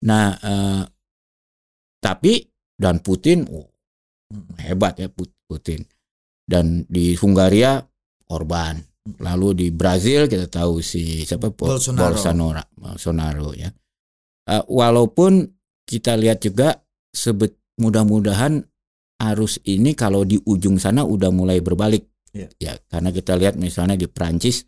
Nah, 0.05 0.37
eh, 0.39 0.83
tapi 1.99 2.47
dan 2.79 3.03
Putin 3.03 3.43
oh, 3.51 3.67
hebat 4.61 4.95
ya 4.95 5.11
Put- 5.11 5.35
Putin. 5.49 5.81
Dan 6.45 6.85
di 6.85 7.17
Hungaria 7.17 7.81
Orban. 8.29 8.77
Lalu 9.17 9.47
di 9.55 9.67
Brazil 9.73 10.29
kita 10.29 10.45
tahu 10.45 10.85
si 10.85 11.25
siapa 11.25 11.49
Bo- 11.49 11.65
Bolsonaro. 11.67 12.13
Bolsonaro, 12.13 12.63
Bolsonaro 12.77 13.49
ya. 13.53 13.69
Eh, 14.45 14.63
walaupun 14.65 15.49
kita 15.83 16.13
lihat 16.13 16.39
juga 16.39 16.77
sebet 17.09 17.57
mudah-mudahan 17.81 18.61
arus 19.19 19.57
ini 19.65 19.97
kalau 19.97 20.21
di 20.21 20.37
ujung 20.39 20.77
sana 20.77 21.01
udah 21.01 21.33
mulai 21.33 21.57
berbalik. 21.57 22.05
Iya. 22.29 22.47
Ya, 22.61 22.73
karena 22.85 23.09
kita 23.09 23.33
lihat 23.33 23.57
misalnya 23.57 23.97
di 23.97 24.05
Prancis 24.05 24.61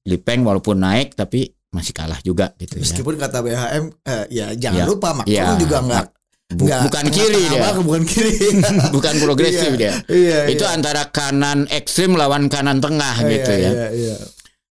Le 0.00 0.16
Pen 0.16 0.40
walaupun 0.40 0.80
naik 0.80 1.12
tapi 1.12 1.44
masih 1.68 1.92
kalah 1.92 2.16
juga 2.20 2.54
gitu 2.56 2.78
ya. 2.78 2.82
Meskipun 2.82 3.14
kata 3.14 3.42
BHM 3.42 3.84
eh, 4.00 4.24
ya 4.30 4.46
jangan 4.54 4.78
Ya. 4.78 4.86
lupa 4.86 5.08
Macron 5.12 5.34
Ya, 5.34 5.52
juga 5.58 5.76
enggak 5.80 6.06
Bu- 6.52 6.68
bukan 6.68 7.04
kiri 7.08 7.40
dia. 7.48 7.72
bukan 7.80 8.02
kiri. 8.04 8.36
bukan 8.94 9.14
progresif 9.16 9.72
Iya. 9.74 9.80
dia. 9.80 9.92
Iya. 10.06 10.38
Itu 10.52 10.64
iya. 10.68 10.76
antara 10.76 11.08
kanan 11.08 11.64
ekstrim 11.72 12.14
lawan 12.14 12.52
kanan 12.52 12.84
tengah 12.84 13.16
Iya, 13.24 13.30
gitu 13.32 13.52
ya. 13.56 13.70
Iya, 13.72 13.86
iya. 13.96 14.16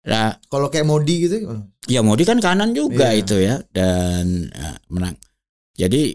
Nah, 0.07 0.29
Kalau 0.47 0.71
kayak 0.71 0.87
Modi 0.87 1.27
gitu 1.27 1.43
ya 1.91 1.99
Modi 2.07 2.23
kan 2.23 2.39
kanan 2.39 2.71
juga 2.71 3.11
Iya. 3.11 3.19
itu 3.19 3.37
ya 3.43 3.57
dan 3.75 4.47
eh, 4.55 4.77
menang. 4.87 5.19
Jadi 5.75 6.15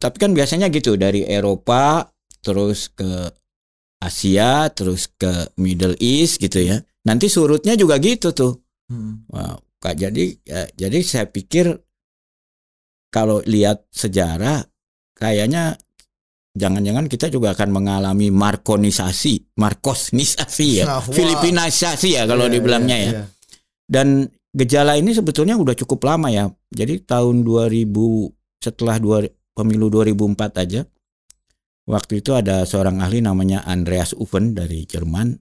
tapi 0.00 0.16
kan 0.18 0.32
biasanya 0.32 0.72
gitu 0.72 0.96
dari 0.96 1.22
Eropa 1.28 2.08
terus 2.40 2.88
ke 2.90 3.28
Asia 4.02 4.66
terus 4.74 5.06
ke 5.14 5.52
Middle 5.60 5.94
East 6.00 6.40
gitu 6.40 6.58
ya. 6.58 6.80
Nanti 7.06 7.28
surutnya 7.30 7.76
juga 7.76 8.00
gitu 8.02 8.32
tuh. 8.34 8.58
Hmm. 8.90 9.22
Wow, 9.30 9.62
jadi 9.78 10.24
ya, 10.42 10.66
jadi 10.74 10.98
saya 11.06 11.26
pikir 11.30 11.70
kalau 13.12 13.44
lihat 13.44 13.84
sejarah 13.92 14.64
kayaknya 15.12 15.76
jangan-jangan 16.56 17.06
kita 17.06 17.28
juga 17.28 17.52
akan 17.52 17.68
mengalami 17.72 18.32
markonisasi, 18.32 19.56
markosnisasi 19.60 20.68
ya, 20.80 20.84
Nah, 20.88 21.00
ya 22.00 22.22
kalau 22.24 22.48
Iya, 22.48 22.52
dibilangnya 22.56 22.96
iya, 22.96 23.04
ya. 23.04 23.12
iya. 23.12 23.24
Dan 23.84 24.24
gejala 24.56 24.96
ini 24.96 25.12
sebetulnya 25.12 25.56
udah 25.60 25.76
cukup 25.76 26.08
lama 26.08 26.32
ya. 26.32 26.48
Jadi 26.72 27.04
tahun 27.04 27.44
2000 27.44 28.32
setelah 28.62 28.96
dua, 28.96 29.28
pemilu 29.52 29.92
2004 29.92 30.62
aja 30.64 30.80
waktu 31.86 32.22
itu 32.22 32.30
ada 32.32 32.62
seorang 32.62 33.02
ahli 33.02 33.18
namanya 33.20 33.66
Andreas 33.66 34.14
Uffen 34.14 34.54
dari 34.54 34.86
Jerman 34.86 35.34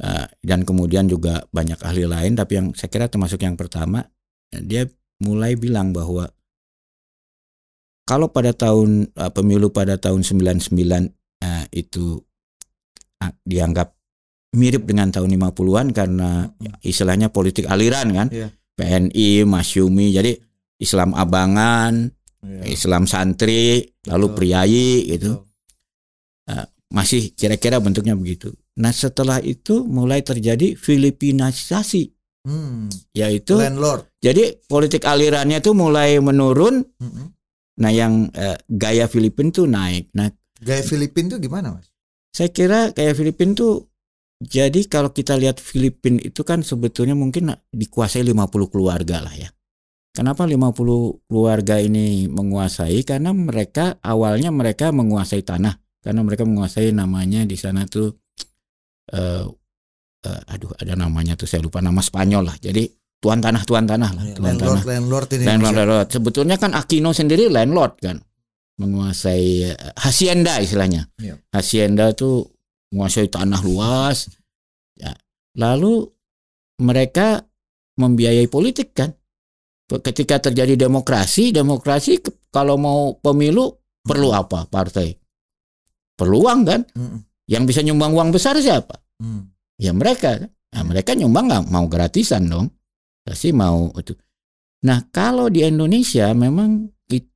uh, 0.00 0.26
dan 0.40 0.64
kemudian 0.64 1.06
juga 1.06 1.44
banyak 1.52 1.76
ahli 1.84 2.08
lain 2.08 2.32
tapi 2.34 2.52
yang 2.56 2.66
saya 2.72 2.88
kira 2.88 3.06
termasuk 3.06 3.44
yang 3.44 3.54
pertama 3.54 4.00
dia 4.48 4.88
mulai 5.20 5.54
bilang 5.60 5.92
bahwa 5.92 6.28
kalau 8.06 8.30
pada 8.30 8.54
tahun 8.54 9.10
uh, 9.18 9.34
pemilu 9.34 9.74
pada 9.74 9.98
tahun 9.98 10.22
99 10.22 10.70
uh, 11.42 11.64
itu 11.74 12.22
uh, 13.20 13.32
dianggap 13.42 13.92
mirip 14.56 14.86
dengan 14.86 15.10
tahun 15.12 15.34
50-an 15.36 15.92
karena 15.92 16.48
istilahnya 16.80 17.28
politik 17.28 17.66
aliran 17.68 18.08
kan. 18.14 18.28
Iya. 18.32 18.48
PNI, 18.78 19.44
Masyumi. 19.44 20.14
Jadi 20.14 20.32
Islam 20.78 21.12
abangan, 21.12 22.08
Iya. 22.46 22.62
Islam 22.78 23.10
santri, 23.10 23.82
lalu 24.06 24.26
Betul. 24.30 24.36
priayi 24.38 24.90
gitu. 25.10 25.42
Betul. 25.42 25.44
Masih 26.86 27.34
kira-kira 27.34 27.82
bentuknya 27.82 28.14
begitu. 28.14 28.54
Nah, 28.78 28.94
setelah 28.94 29.42
itu 29.42 29.82
mulai 29.82 30.22
terjadi 30.22 30.78
Filipinasasi 30.78 32.14
Hmm. 32.46 32.86
yaitu 33.10 33.58
Landlord. 33.58 34.06
jadi 34.22 34.54
politik 34.70 35.02
alirannya 35.02 35.58
tuh 35.58 35.74
mulai 35.74 36.22
menurun. 36.22 36.86
Mm-mm. 37.02 37.34
Nah, 37.76 37.92
yang 37.92 38.32
eh, 38.32 38.56
gaya 38.68 39.04
Filipin 39.06 39.52
tuh 39.52 39.68
naik. 39.68 40.08
Nah, 40.16 40.32
Gaya 40.56 40.80
Filipin 40.80 41.28
tuh 41.28 41.36
gimana 41.36 41.76
mas? 41.76 41.92
Saya 42.32 42.48
kira 42.52 42.92
kayak 42.92 43.16
Filipin 43.16 43.52
tuh 43.52 43.92
jadi 44.40 44.84
kalau 44.88 45.12
kita 45.16 45.36
lihat 45.36 45.56
Filipin 45.60 46.20
itu 46.20 46.44
kan 46.44 46.60
sebetulnya 46.60 47.16
mungkin 47.16 47.52
dikuasai 47.72 48.20
50 48.20 48.72
keluarga 48.72 49.24
lah 49.24 49.32
ya. 49.32 49.48
Kenapa 50.12 50.48
50 50.48 51.28
keluarga 51.28 51.76
ini 51.80 52.28
menguasai? 52.28 53.04
Karena 53.04 53.32
mereka 53.36 54.00
awalnya 54.00 54.48
mereka 54.52 54.92
menguasai 54.92 55.44
tanah. 55.44 55.76
Karena 56.00 56.20
mereka 56.24 56.44
menguasai 56.44 56.92
namanya 56.92 57.44
di 57.44 57.56
sana 57.56 57.84
tuh 57.88 58.12
eh 59.12 59.44
eh, 60.24 60.42
aduh 60.52 60.72
ada 60.76 60.94
namanya 60.96 61.36
tuh 61.36 61.48
saya 61.48 61.64
lupa 61.64 61.80
nama 61.80 62.00
Spanyol 62.00 62.48
lah. 62.48 62.56
Jadi 62.60 62.84
tuan 63.26 63.42
tanah 63.42 63.62
tuan 63.66 63.84
tanah 63.90 64.10
lah, 64.14 64.22
tuan 64.38 64.54
tanah. 64.54 64.86
Landlord, 64.86 64.86
landlord 64.86 65.28
ini. 65.34 65.44
Landlord, 65.50 65.74
ya? 65.74 65.78
landlord. 65.82 66.08
Sebetulnya 66.14 66.56
kan 66.62 66.70
Aquino 66.78 67.10
sendiri 67.10 67.50
landlord 67.50 67.98
kan, 67.98 68.22
menguasai 68.78 69.66
eh, 69.66 69.74
hacienda 69.98 70.62
istilahnya. 70.62 71.10
Iya. 71.18 71.34
Hacienda 71.50 72.14
tuh 72.14 72.46
menguasai 72.94 73.26
tanah 73.26 73.58
luas. 73.66 74.30
Ya. 74.94 75.10
Lalu 75.58 76.06
mereka 76.86 77.42
membiayai 77.98 78.46
politik 78.46 78.94
kan. 78.94 79.10
Ketika 79.86 80.38
terjadi 80.38 80.86
demokrasi, 80.86 81.50
demokrasi 81.50 82.22
kalau 82.54 82.78
mau 82.78 83.18
pemilu 83.18 83.74
perlu 84.06 84.30
apa 84.34 84.70
partai? 84.70 85.14
Perlu 86.14 86.46
uang 86.46 86.60
kan? 86.62 86.80
Mm-mm. 86.94 87.26
Yang 87.50 87.74
bisa 87.74 87.80
nyumbang 87.82 88.14
uang 88.14 88.30
besar 88.30 88.58
siapa? 88.58 88.98
Hmm. 89.18 89.50
Ya 89.78 89.94
mereka. 89.94 90.42
Nah, 90.74 90.82
mereka 90.82 91.14
nyumbang 91.14 91.46
nggak 91.46 91.64
mau 91.70 91.86
gratisan 91.86 92.50
dong. 92.50 92.66
Pasti 93.26 93.50
mau 93.50 93.90
itu. 93.98 94.14
Nah 94.86 95.02
kalau 95.10 95.50
di 95.50 95.66
Indonesia 95.66 96.30
memang 96.30 96.86
ki- 97.10 97.26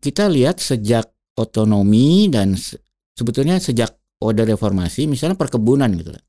kita 0.00 0.32
lihat 0.32 0.56
sejak 0.56 1.04
otonomi 1.36 2.32
dan 2.32 2.56
se- 2.56 2.80
sebetulnya 3.12 3.60
sejak 3.60 3.92
order 4.24 4.48
reformasi, 4.48 5.04
misalnya 5.04 5.36
perkebunan 5.36 5.92
gitu. 6.00 6.16
lah. 6.16 6.24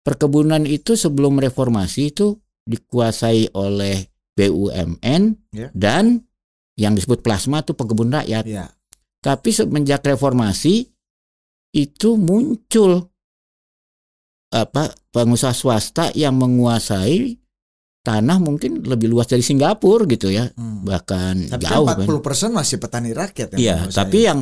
Perkebunan 0.00 0.62
itu 0.62 0.94
sebelum 0.94 1.42
reformasi 1.42 2.14
itu 2.14 2.38
dikuasai 2.62 3.50
oleh 3.58 4.06
BUMN 4.38 5.22
Ya. 5.50 5.68
dan 5.74 6.22
yang 6.78 6.94
disebut 6.94 7.20
plasma 7.20 7.66
itu 7.66 7.74
pekebun 7.74 8.14
rakyat. 8.14 8.46
Iya. 8.46 8.70
Tapi 9.20 9.50
semenjak 9.50 10.06
reformasi 10.06 10.86
itu 11.74 12.10
muncul 12.14 13.10
apa 14.50 14.90
pengusaha 15.10 15.54
swasta 15.54 16.10
yang 16.14 16.38
menguasai 16.38 17.36
tanah 18.00 18.36
mungkin 18.38 18.80
lebih 18.80 19.06
luas 19.06 19.26
dari 19.26 19.40
Singapura 19.40 20.04
gitu 20.06 20.28
ya 20.28 20.48
Hmm. 20.50 20.82
bahkan 20.82 21.36
Tapi 21.36 21.62
jauh 21.62 21.84
kan 21.84 21.96
kan. 21.98 22.06
40% 22.06 22.48
masih 22.50 22.76
petani 22.76 23.10
rakyat 23.12 23.48
yang 23.50 23.60
Iya, 23.60 23.74
menguasai. 23.78 23.98
tapi 23.98 24.18
yang 24.22 24.38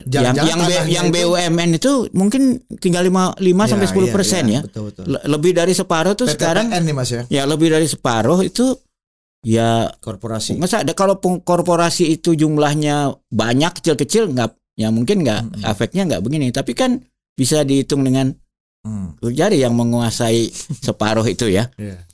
yang 0.00 0.30
yang, 0.32 0.58
B- 0.60 0.88
yang 0.88 1.06
itu- 1.06 1.14
BUMN 1.16 1.70
itu 1.74 1.92
mungkin 2.12 2.42
tinggal 2.76 3.02
5 3.02 3.34
5 3.36 3.42
Iya, 3.56 3.66
sampai 3.68 3.86
10 3.88 3.98
iya, 4.04 4.12
persen 4.12 4.42
iya, 4.44 4.54
ya. 4.54 4.60
Betul 4.62 4.82
betul. 4.88 5.04
Le- 5.08 5.24
Lebih 5.28 5.52
dari 5.52 5.72
separuh 5.72 6.14
tuh 6.14 6.26
sekarang 6.28 6.70
nih 6.70 6.90
mas 6.92 7.08
ya, 7.08 7.22
ya 7.28 7.42
lebih 7.44 7.68
dari 7.68 7.82
separuh 7.84 8.40
itu 8.40 8.78
ya 9.40 9.90
korporasi. 9.96 10.54
masa 10.54 10.82
ada 10.82 10.92
kalau 10.92 11.18
korporasi 11.18 12.10
itu 12.12 12.34
jumlahnya 12.34 13.10
banyak 13.28 13.70
kecil-kecil 13.72 14.26
nggak 14.28 14.50
ya 14.74 14.90
mungkin 14.90 15.22
nggak 15.22 15.40
Mm-mm. 15.44 15.62
efeknya 15.64 16.02
nggak 16.04 16.22
begini 16.22 16.50
tapi 16.50 16.74
kan 16.74 16.98
bisa 17.32 17.62
dihitung 17.62 18.02
dengan 18.02 18.34
Hmm. 18.78 19.18
jari 19.20 19.58
yang 19.58 19.74
menguasai 19.74 20.46
separuh 20.80 21.26
itu 21.26 21.46
ya 21.48 21.66
Iya. 21.74 22.06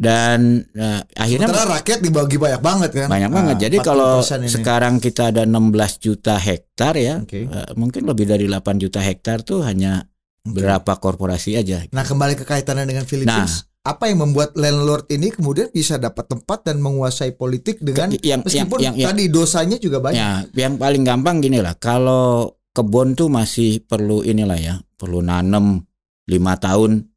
Dan 0.00 0.64
nah, 0.72 1.04
akhirnya 1.12 1.44
Sementara 1.46 1.76
rakyat 1.76 1.98
dibagi 2.00 2.36
banyak 2.36 2.58
banget 2.58 2.90
kan. 2.90 3.06
banyak 3.06 3.28
Ah, 3.28 3.34
banget 3.36 3.56
jadi 3.60 3.76
kalau 3.80 4.10
40% 4.18 4.40
ini. 4.40 4.48
sekarang 4.48 4.94
kita 4.96 5.28
ada 5.28 5.44
16 5.44 5.60
juta 6.00 6.34
hektar 6.34 6.96
ya 6.96 7.20
Oke. 7.20 7.44
eh, 7.44 7.70
mungkin 7.74 8.08
lebih 8.08 8.24
dari 8.24 8.48
8 8.48 8.56
juta 8.78 8.96
hektar 8.98 9.40
tuh 9.40 9.60
hanya 9.60 10.08
Oke. 10.40 10.56
berapa 10.56 10.92
korporasi 10.96 11.52
aja 11.54 11.84
Nah 11.86 12.00
kembali 12.02 12.32
ke 12.34 12.42
kaitannya 12.42 12.88
dengan 12.88 13.04
Philippines, 13.04 13.28
Nah. 13.60 13.92
apa 13.92 14.08
yang 14.08 14.24
membuat 14.24 14.52
landlord 14.54 15.04
ini 15.10 15.28
kemudian 15.28 15.68
bisa 15.68 15.96
dapat 15.96 16.24
tempat 16.26 16.64
dan 16.64 16.80
menguasai 16.80 17.32
politik 17.32 17.76
dengan 17.78 18.08
yang 18.14 18.24
yang 18.24 18.40
meskipun 18.40 18.78
yang, 18.80 18.94
yang 18.94 19.08
tadi 19.12 19.28
dosanya 19.28 19.76
juga 19.76 20.00
banyak. 20.00 20.16
ya 20.16 20.32
yang 20.58 20.76
paling 20.76 21.04
gampang 21.04 21.38
gini 21.38 21.60
lah 21.60 21.76
kalau 21.76 22.48
kebun 22.70 23.12
tuh 23.12 23.28
masih 23.28 23.82
perlu 23.82 24.20
inilah 24.22 24.56
ya 24.56 24.74
perlu 24.94 25.20
nanem 25.20 25.84
lima 26.24 26.56
tahun 26.56 27.09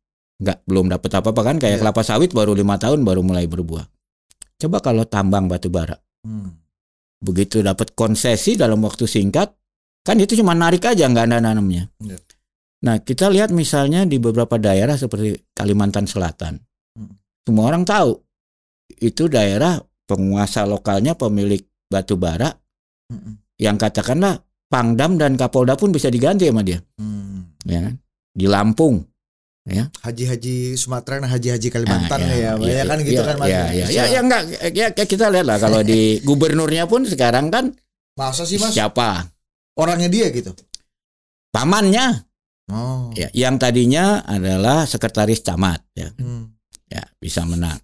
nggak 0.44 0.68
belum 0.68 0.92
dapat 0.92 1.12
apa 1.16 1.32
apa 1.32 1.42
kan 1.42 1.56
kayak 1.58 1.80
Iya. 1.80 1.82
kelapa 1.82 2.02
sawit 2.04 2.32
baru 2.32 2.52
lima 2.52 2.76
tahun 2.76 3.02
baru 3.02 3.24
mulai 3.24 3.48
berbuah 3.48 3.88
coba 4.60 4.78
kalau 4.80 5.04
tambang 5.04 5.48
batu 5.48 5.68
bara 5.68 5.96
Hmm. 6.24 6.56
begitu 7.20 7.60
dapat 7.60 7.92
konsesi 7.94 8.56
dalam 8.56 8.80
waktu 8.80 9.04
singkat 9.04 9.52
kan 10.04 10.16
itu 10.20 10.36
cuma 10.36 10.52
narik 10.52 10.84
aja 10.84 11.04
nggak 11.04 11.26
ada 11.26 11.40
nanamnya 11.40 11.88
Iya. 12.00 12.20
nah 12.84 13.00
kita 13.00 13.28
lihat 13.28 13.52
misalnya 13.52 14.04
di 14.04 14.20
beberapa 14.20 14.56
daerah 14.56 14.96
seperti 14.96 15.36
Kalimantan 15.52 16.04
Selatan 16.04 16.60
Hmm. 16.96 17.16
semua 17.44 17.72
orang 17.72 17.84
tahu 17.84 18.20
itu 19.00 19.28
daerah 19.28 19.80
penguasa 20.04 20.64
lokalnya 20.64 21.16
pemilik 21.16 21.60
batu 21.88 22.16
bara 22.16 22.52
Mm-mm. 23.08 23.40
yang 23.58 23.76
katakanlah 23.76 24.40
Pangdam 24.68 25.16
dan 25.16 25.36
Kapolda 25.36 25.76
pun 25.76 25.92
bisa 25.92 26.08
diganti 26.08 26.48
sama 26.48 26.64
dia 26.64 26.80
Hmm. 26.96 27.52
ya 27.64 27.84
kan 27.84 27.96
di 28.34 28.48
Lampung 28.48 29.04
Haji-haji 29.66 30.76
Sumatera 30.76 31.24
dan 31.24 31.30
haji-haji 31.30 31.68
Kalimantan 31.70 32.20
Ah, 32.20 32.28
ya, 32.28 32.52
ya, 32.60 32.72
ya 32.74 32.84
kan 32.84 32.98
gitu 33.00 33.16
ya, 33.16 33.24
kan 33.24 33.36
Mas. 33.38 33.48
ya, 33.48 33.62
ya, 33.72 33.86
ya, 33.88 34.04
ya, 34.06 34.20
enggak 34.20 34.42
ya, 34.70 34.88
ya, 34.92 35.06
kita 35.06 35.28
lihat 35.28 35.46
lah 35.46 35.58
kalau 35.58 35.80
di 35.80 36.00
gubernurnya 36.28 36.84
pun 36.84 37.04
sekarang 37.04 37.48
kan 37.48 37.72
Masa 38.14 38.44
sih 38.44 38.58
Mas? 38.58 38.72
siapa 38.72 39.32
Orangnya 39.74 40.08
dia 40.08 40.28
gitu. 40.30 40.52
pamannya 41.50 42.28
Oh. 42.66 43.12
ya 43.12 43.28
yang 43.34 43.56
tadinya 43.56 44.20
adalah 44.22 44.84
sekretaris 44.84 45.40
camat 45.42 45.84
ya 45.94 46.08
Hmm. 46.14 46.48
ya 46.86 47.04
bisa 47.18 47.44
menang 47.44 47.76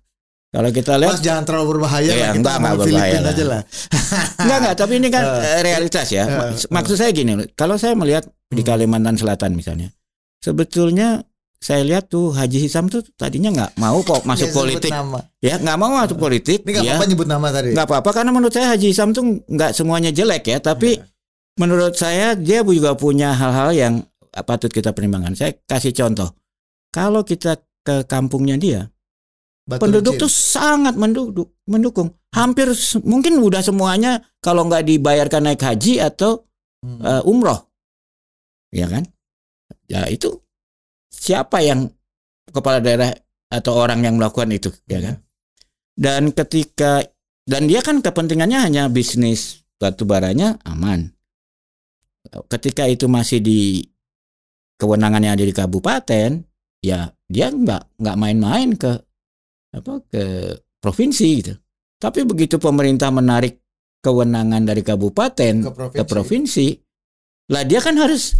kalau 0.49 0.67
kita 0.69 0.95
lihat 0.95 1.15
Mas 1.15 1.21
jangan 1.21 1.43
terlalu 1.43 1.75
berbahaya 1.75 2.03
Iya, 2.05 2.15
lah 2.15 2.31
kita 2.31 2.39
enggak, 2.49 2.55
berbahaya 2.79 3.19
lah. 3.19 3.29
aja 3.29 3.43
lah. 3.45 3.61
enggak 4.41 4.57
enggak 4.57 4.75
tapi 4.75 4.93
ini 4.95 5.07
kan 5.07 5.23
eh, 5.45 5.61
realitas 5.61 6.07
ya 6.07 6.23
eh, 6.23 6.31
Mak- 6.31 6.47
eh. 6.57 6.71
maksud 6.71 6.95
saya 6.95 7.11
gini 7.11 7.33
kalau 7.53 7.75
saya 7.75 7.91
melihat 7.93 8.23
di 8.47 8.59
Hmm. 8.59 8.69
Kalimantan 8.69 9.15
Selatan 9.15 9.51
misalnya 9.53 9.91
sebetulnya 10.39 11.27
saya 11.59 11.83
lihat 11.83 12.07
tuh 12.07 12.31
Haji 12.31 12.57
Hisam 12.57 12.87
tuh 12.87 13.03
tadinya 13.13 13.51
nggak 13.51 13.71
mau 13.77 13.99
kok 13.99 14.23
masuk 14.29 14.49
politik 14.49 14.89
Nama. 14.89 15.19
ya 15.39 15.59
nggak 15.59 15.77
mau 15.77 15.91
masuk 15.93 16.17
politik 16.17 16.63
Ini 16.63 16.71
nggak 16.71 16.83
ya 16.83 16.91
apa-apa 16.95 17.05
nyebut 17.05 17.27
nama 17.27 17.47
tadi. 17.51 17.69
nggak 17.75 17.85
apa-apa 17.85 18.09
karena 18.11 18.31
menurut 18.31 18.51
saya 18.51 18.67
Haji 18.71 18.87
Hisam 18.89 19.11
tuh 19.11 19.23
nggak 19.43 19.71
semuanya 19.73 20.09
jelek 20.09 20.47
ya 20.47 20.57
tapi 20.57 20.95
Iya. 20.95 21.03
menurut 21.59 21.93
saya 21.93 22.33
dia 22.33 22.63
juga 22.63 22.95
punya 22.95 23.31
hal-hal 23.31 23.69
yang 23.71 23.93
patut 24.41 24.69
kita 24.69 24.91
pertimbangkan 24.91 25.35
saya 25.35 25.51
kasih 25.65 25.91
contoh 25.91 26.31
kalau 26.89 27.21
kita 27.21 27.59
ke 27.83 28.03
kampungnya 28.05 28.55
dia 28.55 28.81
Batu 29.63 29.85
penduduk 29.85 30.17
tuh 30.17 30.31
sangat 30.31 30.95
mendukung 30.95 31.45
mendukung 31.65 32.09
hampir 32.31 32.71
mungkin 33.03 33.37
udah 33.37 33.59
semuanya 33.59 34.17
kalau 34.39 34.65
nggak 34.65 34.81
dibayarkan 34.83 35.45
naik 35.45 35.61
haji 35.61 35.99
atau 35.99 36.45
Hmm. 36.79 37.03
eh, 37.03 37.21
umroh 37.27 37.59
ya 38.71 38.87
kan 38.87 39.03
ya 39.85 40.07
itu 40.07 40.31
siapa 41.09 41.61
yang 41.65 41.89
kepala 42.49 42.79
daerah 42.79 43.11
atau 43.49 43.73
orang 43.77 44.05
yang 44.05 44.15
melakukan 44.15 44.49
itu 44.53 44.69
ya 44.85 45.01
kan? 45.01 45.15
Dan 45.99 46.31
ketika 46.31 47.03
dan 47.43 47.65
dia 47.65 47.83
kan 47.83 47.99
kepentingannya 47.99 48.61
hanya 48.61 48.83
bisnis 48.87 49.65
batu 49.81 50.05
baranya 50.05 50.61
aman. 50.63 51.11
Ketika 52.47 52.85
itu 52.85 53.09
masih 53.09 53.41
di 53.41 53.81
kewenangannya 54.79 55.33
ada 55.33 55.43
di 55.43 55.51
kabupaten 55.51 56.45
ya 56.79 57.09
dia 57.27 57.47
nggak 57.51 57.99
nggak 57.99 58.17
main-main 58.19 58.69
ke 58.77 58.91
apa 59.75 59.93
ke 60.07 60.23
provinsi 60.79 61.27
gitu. 61.41 61.53
Tapi 61.99 62.23
begitu 62.23 62.55
pemerintah 62.55 63.11
menarik 63.11 63.59
kewenangan 63.99 64.63
dari 64.63 64.79
kabupaten 64.79 65.53
ke 65.67 65.71
provinsi. 65.75 65.97
ke 65.99 66.03
provinsi 66.07 66.67
Lah 67.49 67.65
dia 67.65 67.81
kan 67.81 67.97
harus 67.97 68.37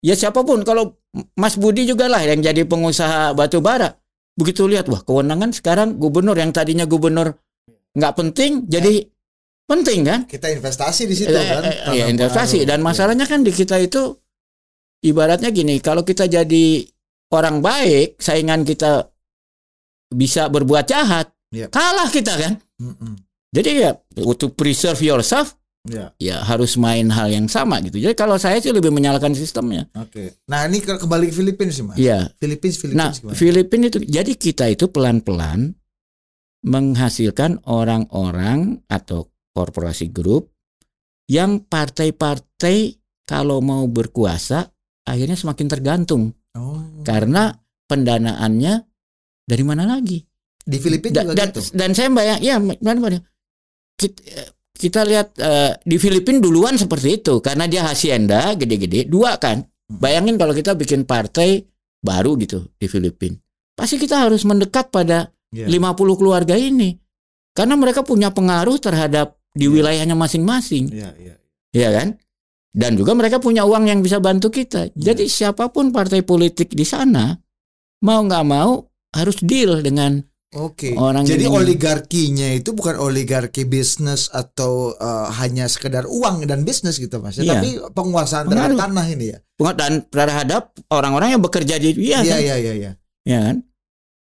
ya 0.00 0.14
siapa 0.14 0.46
pun 0.46 0.62
kalau 0.62 0.94
Mas 1.38 1.54
Budi 1.54 1.86
juga 1.86 2.10
lah 2.10 2.22
yang 2.26 2.42
jadi 2.42 2.66
pengusaha 2.66 3.32
batu 3.32 3.62
bara. 3.62 3.94
Begitu 4.34 4.66
lihat 4.66 4.90
wah 4.90 4.98
kewenangan 4.98 5.54
sekarang 5.54 5.94
gubernur 5.94 6.34
yang 6.34 6.50
tadinya 6.50 6.82
gubernur 6.84 7.38
nggak 7.94 8.14
penting 8.18 8.66
jadi 8.66 9.06
penting 9.64 10.02
kan? 10.02 10.20
Kita 10.26 10.50
investasi 10.50 11.06
di 11.06 11.14
situ 11.14 11.30
Eh, 11.30 11.38
kan. 11.38 11.62
eh, 11.62 11.70
eh, 11.70 11.74
ya, 11.74 12.04
Tanam 12.04 12.12
investasi 12.18 12.58
dan 12.66 12.82
Iya. 12.82 12.86
masalahnya 12.90 13.26
kan 13.30 13.46
di 13.46 13.54
kita 13.54 13.78
itu 13.78 14.18
ibaratnya 15.06 15.54
gini, 15.54 15.78
kalau 15.78 16.02
kita 16.02 16.26
jadi 16.26 16.66
orang 17.30 17.62
baik, 17.62 18.18
saingan 18.18 18.66
kita 18.66 19.06
bisa 20.10 20.50
berbuat 20.50 20.84
jahat, 20.84 21.30
Iya. 21.54 21.70
kalah 21.70 22.10
kita 22.10 22.34
kan. 22.34 22.52
Mm-mm. 22.82 23.14
Jadi 23.54 23.70
ya 23.86 23.94
untuk 24.26 24.58
preserve 24.58 24.98
yourself 24.98 25.54
Ya, 25.84 26.16
ya 26.16 26.40
harus 26.40 26.80
main 26.80 27.12
hal 27.12 27.28
yang 27.28 27.44
sama 27.44 27.76
gitu. 27.78 28.00
Jadi 28.00 28.16
kalau 28.16 28.40
saya 28.40 28.56
sih 28.56 28.72
lebih 28.72 28.88
menyalahkan 28.88 29.36
sistemnya. 29.36 29.84
oke. 29.92 30.40
Nah, 30.48 30.64
ini 30.64 30.80
ke- 30.80 30.96
kembali 30.96 31.28
ke 31.28 31.34
Filipina 31.34 31.68
sih, 31.68 31.84
Mas. 31.84 32.00
Iya. 32.00 32.32
Filipina, 32.34 32.72
Nah, 32.72 32.72
Filipina 32.72 33.04
gimana? 33.12 33.34
Filipina 33.36 33.84
itu 33.86 33.98
jadi 34.00 34.32
kita 34.32 34.64
itu 34.66 34.88
pelan-pelan 34.88 35.76
menghasilkan 36.62 37.60
orang-orang 37.64 38.80
atau 38.86 39.28
korporasi 39.52 40.08
grup 40.08 40.48
yang 41.26 41.60
partai-partai 41.60 42.96
kalau 43.22 43.60
mau 43.60 43.84
berkuasa 43.84 44.72
akhirnya 45.04 45.36
semakin 45.36 45.68
tergantung 45.68 46.32
Oh. 46.54 46.80
karena 47.02 47.52
pendanaannya 47.84 48.88
dari 49.42 49.62
mana 49.62 49.84
lagi? 49.84 50.24
Di 50.56 50.80
Filipina 50.80 51.12
Da- 51.12 51.22
juga 51.22 51.34
dan, 51.34 51.48
gitu. 51.50 51.60
dan 51.76 51.90
saya 51.92 52.08
bayang, 52.08 52.40
ya 52.40 52.56
mana 52.56 52.98
mana 52.98 53.18
kita, 53.94 54.48
kita 54.74 55.06
lihat 55.06 55.38
eh, 55.38 55.72
di 55.86 55.96
Filipina 55.96 56.42
duluan 56.42 56.74
seperti 56.74 57.22
itu 57.22 57.38
karena 57.38 57.70
dia 57.70 57.86
hacienda 57.86 58.52
gede-gede 58.58 59.06
dua 59.06 59.38
kan. 59.38 59.62
Hmm. 59.62 59.98
Bayangin 60.02 60.34
kalau 60.34 60.52
kita 60.52 60.74
bikin 60.74 61.06
partai 61.06 61.62
baru 62.04 62.36
gitu 62.36 62.68
di 62.76 62.84
Filipina, 62.90 63.38
pasti 63.72 63.96
kita 63.96 64.28
harus 64.28 64.44
mendekat 64.44 64.90
pada 64.92 65.30
Iya. 65.54 65.70
50 65.70 66.18
keluarga 66.18 66.58
ini 66.58 66.98
karena 67.54 67.78
mereka 67.78 68.02
punya 68.02 68.34
pengaruh 68.34 68.74
terhadap 68.82 69.38
di 69.54 69.70
Iya. 69.70 69.72
wilayahnya 69.72 70.18
masing-masing, 70.18 70.90
Iya, 70.90 71.14
iya. 71.14 71.34
ya 71.70 71.88
kan? 71.94 72.18
Dan 72.74 72.98
juga 72.98 73.14
mereka 73.14 73.38
punya 73.38 73.62
uang 73.62 73.86
yang 73.86 74.02
bisa 74.02 74.18
bantu 74.18 74.50
kita. 74.50 74.90
Iya. 74.90 75.14
Jadi 75.14 75.30
siapa 75.30 75.70
pun 75.70 75.94
partai 75.94 76.26
politik 76.26 76.74
di 76.74 76.82
sana 76.82 77.38
mau 78.02 78.18
nggak 78.26 78.44
mau 78.44 78.82
harus 79.14 79.38
deal 79.46 79.78
dengan 79.78 80.18
Oke. 80.54 80.94
Orang 80.94 81.24
Jadi 81.24 81.46
ini- 81.46 81.52
oligarkinya 81.52 82.46
itu 82.52 82.70
bukan 82.70 82.94
oligarki 82.96 83.64
bisnis 83.64 84.30
atau 84.30 84.94
eh, 84.94 85.28
hanya 85.36 85.66
sekedar 85.66 86.04
uang 86.04 86.46
dan 86.46 86.62
bisnis 86.62 86.96
gitu 86.96 87.18
Mas. 87.18 87.36
ya, 87.36 87.42
Iya. 87.42 87.52
Tapi 87.54 87.68
penguasaan 87.90 88.46
terhadap 88.46 88.74
Pengaruh. 88.74 88.94
tanah 88.94 89.06
ini 89.08 89.26
ya. 89.34 89.38
dan 89.74 89.92
terhadap 90.06 90.62
orang-orang 90.88 91.34
yang 91.34 91.42
bekerja 91.42 91.74
di 91.76 91.94
Iya, 91.94 92.20
kan? 92.20 92.38
iya, 92.38 92.54
iya, 92.56 92.72
iya. 92.74 92.90
ya 93.22 93.38
kan? 93.42 93.56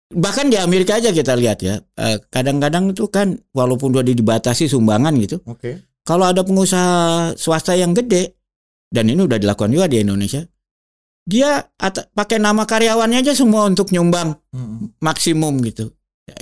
Bahkan 0.06 0.46
di 0.48 0.56
Amerika 0.56 0.94
aja 0.96 1.10
kita 1.10 1.34
lihat 1.34 1.58
ya, 1.60 1.78
eh, 1.78 2.22
kadang-kadang 2.26 2.90
itu 2.90 3.06
kan 3.06 3.34
walaupun 3.50 3.90
udah 3.90 4.06
dibatasi 4.06 4.66
sumbangan 4.66 5.10
gitu, 5.18 5.42
Oke. 5.42 5.82
kalau 6.02 6.26
ada 6.26 6.42
pengusaha 6.42 7.34
swasta 7.34 7.74
yang 7.74 7.90
gede 7.90 8.38
dan 8.86 9.10
ini 9.10 9.18
udah 9.18 9.34
dilakukan 9.34 9.66
juga 9.66 9.90
di 9.90 9.98
Indonesia, 9.98 10.46
dia 11.22 11.58
pakai 12.14 12.38
nama 12.38 12.62
karyawannya 12.62 13.18
aja 13.18 13.34
semua 13.34 13.66
untuk 13.66 13.90
nyumbang 13.90 14.38
Mm-mm. 14.54 14.94
maksimum 15.02 15.58
gitu. 15.66 15.90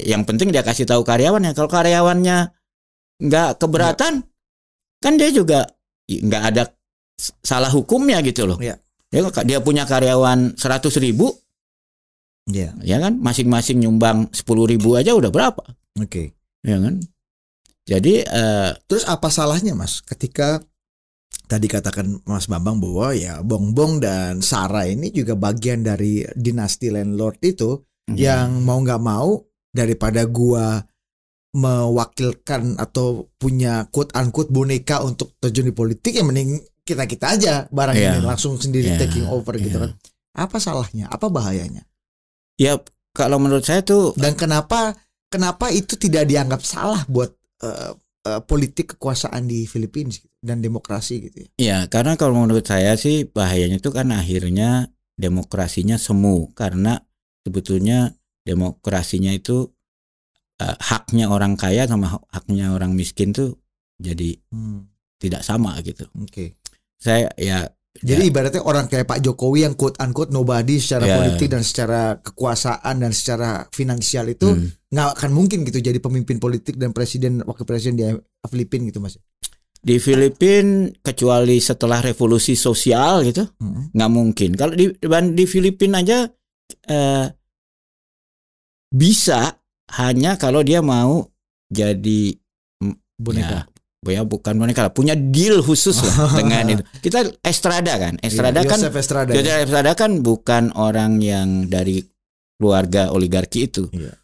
Yang 0.01 0.23
penting 0.25 0.49
dia 0.49 0.65
kasih 0.65 0.89
tahu 0.89 1.05
karyawannya. 1.05 1.53
Kalau 1.53 1.69
karyawannya 1.69 2.49
nggak 3.21 3.61
keberatan, 3.61 4.25
kan 5.01 5.13
dia 5.21 5.29
juga 5.29 5.69
nggak 6.09 6.43
ada 6.55 6.63
salah 7.45 7.69
hukumnya 7.69 8.25
gitu 8.25 8.49
loh. 8.49 8.57
Iya. 8.57 8.81
Ya, 9.15 9.23
dia 9.47 9.63
punya 9.63 9.87
karyawan 9.87 10.59
100 10.59 10.91
ribu, 10.99 11.31
Iya. 12.51 12.75
ya 12.83 12.99
kan, 12.99 13.15
masing-masing 13.23 13.79
nyumbang 13.79 14.27
10 14.35 14.67
ribu 14.67 14.99
aja 14.99 15.15
udah 15.15 15.31
berapa, 15.31 15.63
Oke. 16.03 16.35
ya 16.67 16.83
kan? 16.83 16.99
Jadi 17.87 18.25
eh, 18.27 18.71
Terus 18.89 19.05
apa 19.07 19.29
salahnya 19.31 19.77
Mas 19.77 20.01
ketika 20.03 20.59
tadi 21.47 21.69
katakan 21.69 22.25
Mas 22.25 22.49
Bambang 22.49 22.81
bahwa 22.81 23.13
ya 23.13 23.45
Bongbong 23.45 24.01
dan 24.01 24.41
Sarah 24.41 24.89
ini 24.89 25.13
juga 25.13 25.37
bagian 25.37 25.85
dari 25.85 26.25
dinasti 26.33 26.89
landlord 26.89 27.39
itu 27.45 27.85
ya, 28.17 28.41
yang 28.49 28.65
mau 28.65 28.81
nggak 28.81 29.03
mau 29.05 29.37
daripada 29.75 30.23
gua 30.25 30.87
mewakilkan 31.55 32.75
atau 32.83 33.31
punya 33.39 33.87
quote 33.95 34.11
unquote 34.19 34.51
boneka 34.51 35.03
untuk 35.07 35.39
terjun 35.39 35.71
di 35.71 35.75
politik 35.75 36.11
ya 36.15 36.27
mending 36.27 36.59
kita 36.83 37.07
kita 37.07 37.27
aja 37.39 37.55
barang 37.71 37.95
Iya. 37.97 38.19
ini 38.19 38.27
langsung 38.27 38.59
sendiri 38.59 38.95
Iya, 38.95 38.99
taking 39.07 39.27
over 39.31 39.55
gitu 39.57 39.79
iya. 39.79 39.83
kan. 39.87 39.91
Apa 40.35 40.59
salahnya? 40.59 41.07
Apa 41.07 41.31
bahayanya? 41.31 41.87
Ya 42.59 42.83
kalau 43.15 43.39
menurut 43.39 43.63
saya 43.63 43.87
tuh 43.87 44.13
dan 44.19 44.35
kenapa 44.35 44.99
kenapa 45.31 45.71
itu 45.71 45.95
tidak 45.95 46.27
dianggap 46.27 46.61
salah 46.67 47.07
buat 47.07 47.31
eh, 47.63 47.95
eh, 48.27 48.41
politik 48.45 48.99
kekuasaan 48.99 49.47
di 49.47 49.65
Filipina 49.71 50.11
dan 50.43 50.59
demokrasi 50.59 51.31
gitu 51.31 51.37
ya? 51.39 51.49
Ya 51.57 51.79
karena 51.87 52.19
kalau 52.19 52.35
menurut 52.35 52.67
saya 52.67 52.99
sih 52.99 53.31
bahayanya 53.31 53.79
itu 53.79 53.95
kan 53.95 54.11
akhirnya 54.11 54.91
demokrasinya 55.15 55.97
semu. 56.03 56.51
Karena 56.59 56.99
sebetulnya 57.47 58.11
demokrasinya 58.45 59.33
itu 59.33 59.73
eh, 60.57 60.77
haknya 60.79 61.27
orang 61.27 61.57
kaya 61.57 61.83
sama 61.85 62.07
hak- 62.09 62.29
haknya 62.31 62.71
orang 62.71 62.93
miskin 62.93 63.33
tuh 63.33 63.59
jadi 63.97 64.39
Hmm, 64.49 64.87
tidak 65.17 65.43
sama 65.43 65.75
gitu. 65.81 66.07
oke 66.15 66.55
Saya 66.97 67.27
ya 67.35 67.67
Jadi 67.95 68.27
ibaratnya 68.27 68.59
orang 68.61 68.87
kayak 68.87 69.07
Pak 69.07 69.21
Jokowi 69.21 69.63
yang 69.63 69.75
quote 69.75 69.95
unquote 69.97 70.29
nobody 70.29 70.79
secara 70.79 71.05
Ya. 71.05 71.15
politik 71.15 71.47
dan 71.49 71.63
secara 71.63 72.19
kekuasaan 72.19 72.99
dan 72.99 73.11
secara 73.11 73.71
finansial 73.71 74.27
itu 74.29 74.51
hmm, 74.51 74.91
nggak 74.91 75.09
akan 75.15 75.31
mungkin 75.31 75.63
gitu 75.63 75.79
jadi 75.79 75.99
pemimpin 75.99 76.37
politik 76.37 76.75
dan 76.75 76.91
presiden 76.91 77.39
wakil 77.41 77.63
presiden 77.63 77.95
di 77.95 78.05
Filipina 78.45 78.83
gitu 78.85 78.99
mas. 78.99 79.15
di 79.79 80.01
Filipina 80.01 80.91
kecuali 80.99 81.61
setelah 81.61 82.01
revolusi 82.01 82.57
sosial 82.57 83.23
gitu 83.23 83.47
Hmm. 83.57 83.91
nggak 83.91 84.11
mungkin. 84.11 84.51
Kalau 84.55 84.73
di 84.73 84.91
di 85.31 85.45
Filipina 85.45 86.01
aja 86.01 86.27
eh, 86.85 87.27
bisa 88.95 89.59
hanya 89.91 90.39
kalau 90.39 90.63
dia 90.63 90.79
mau 90.79 91.27
jadi 91.67 92.39
Boneka. 93.15 93.67
ya, 94.05 94.11
ya 94.11 94.23
bukan 94.23 94.55
boneka 94.55 94.87
lah, 94.87 94.93
punya 94.93 95.15
deal 95.15 95.63
khusus 95.63 95.99
lah 95.99 96.31
dengan 96.39 96.67
itu. 96.69 96.83
Kita 97.01 97.25
Estrada 97.41 97.95
kan, 97.95 98.15
Estrada 98.21 98.61
Iya, 98.61 98.71
kan 98.71 98.79
Yosef 98.79 98.95
Estrada. 98.95 99.31
Jose 99.33 99.51
Estrada 99.65 99.93
kan 99.95 100.19
bukan 100.19 100.75
orang 100.75 101.19
yang 101.19 101.67
dari 101.67 102.03
keluarga 102.55 103.11
oligarki 103.11 103.67
itu. 103.67 103.87
Iya. 103.91 104.15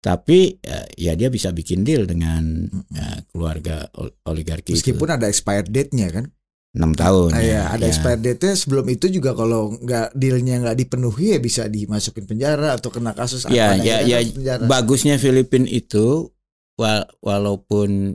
Tapi 0.00 0.56
eh, 0.56 0.86
ya 0.96 1.12
dia 1.14 1.28
bisa 1.28 1.52
bikin 1.52 1.84
deal 1.84 2.06
dengan 2.06 2.66
eh, 2.90 3.18
keluarga 3.28 3.84
ol- 3.96 4.16
oligarki 4.26 4.72
Meskipun 4.72 5.06
itu. 5.06 5.14
ada 5.14 5.26
expired 5.26 5.68
date-nya 5.68 6.08
kan. 6.10 6.24
6 6.70 6.94
tahun. 6.94 7.34
Ah, 7.34 7.42
ya, 7.42 7.50
ya, 7.50 7.62
ada 7.68 7.82
ya. 7.82 7.90
expired 7.90 8.22
date-nya 8.22 8.54
sebelum 8.54 8.86
itu 8.86 9.10
juga 9.10 9.34
kalau 9.34 9.74
nggak 9.74 10.14
dealnya 10.14 10.62
nggak 10.62 10.78
dipenuhi 10.78 11.34
ya 11.34 11.38
bisa 11.38 11.66
dimasukin 11.66 12.24
penjara 12.24 12.78
atau 12.78 12.94
kena 12.94 13.10
kasus 13.10 13.42
Ya, 13.50 13.74
apa 13.74 13.82
ya, 13.82 13.96
ya, 14.00 14.22
penjara. 14.22 14.62
Bagusnya 14.64 15.18
Filipina 15.18 15.66
itu 15.66 16.30
wal- 16.78 17.10
walaupun 17.18 18.14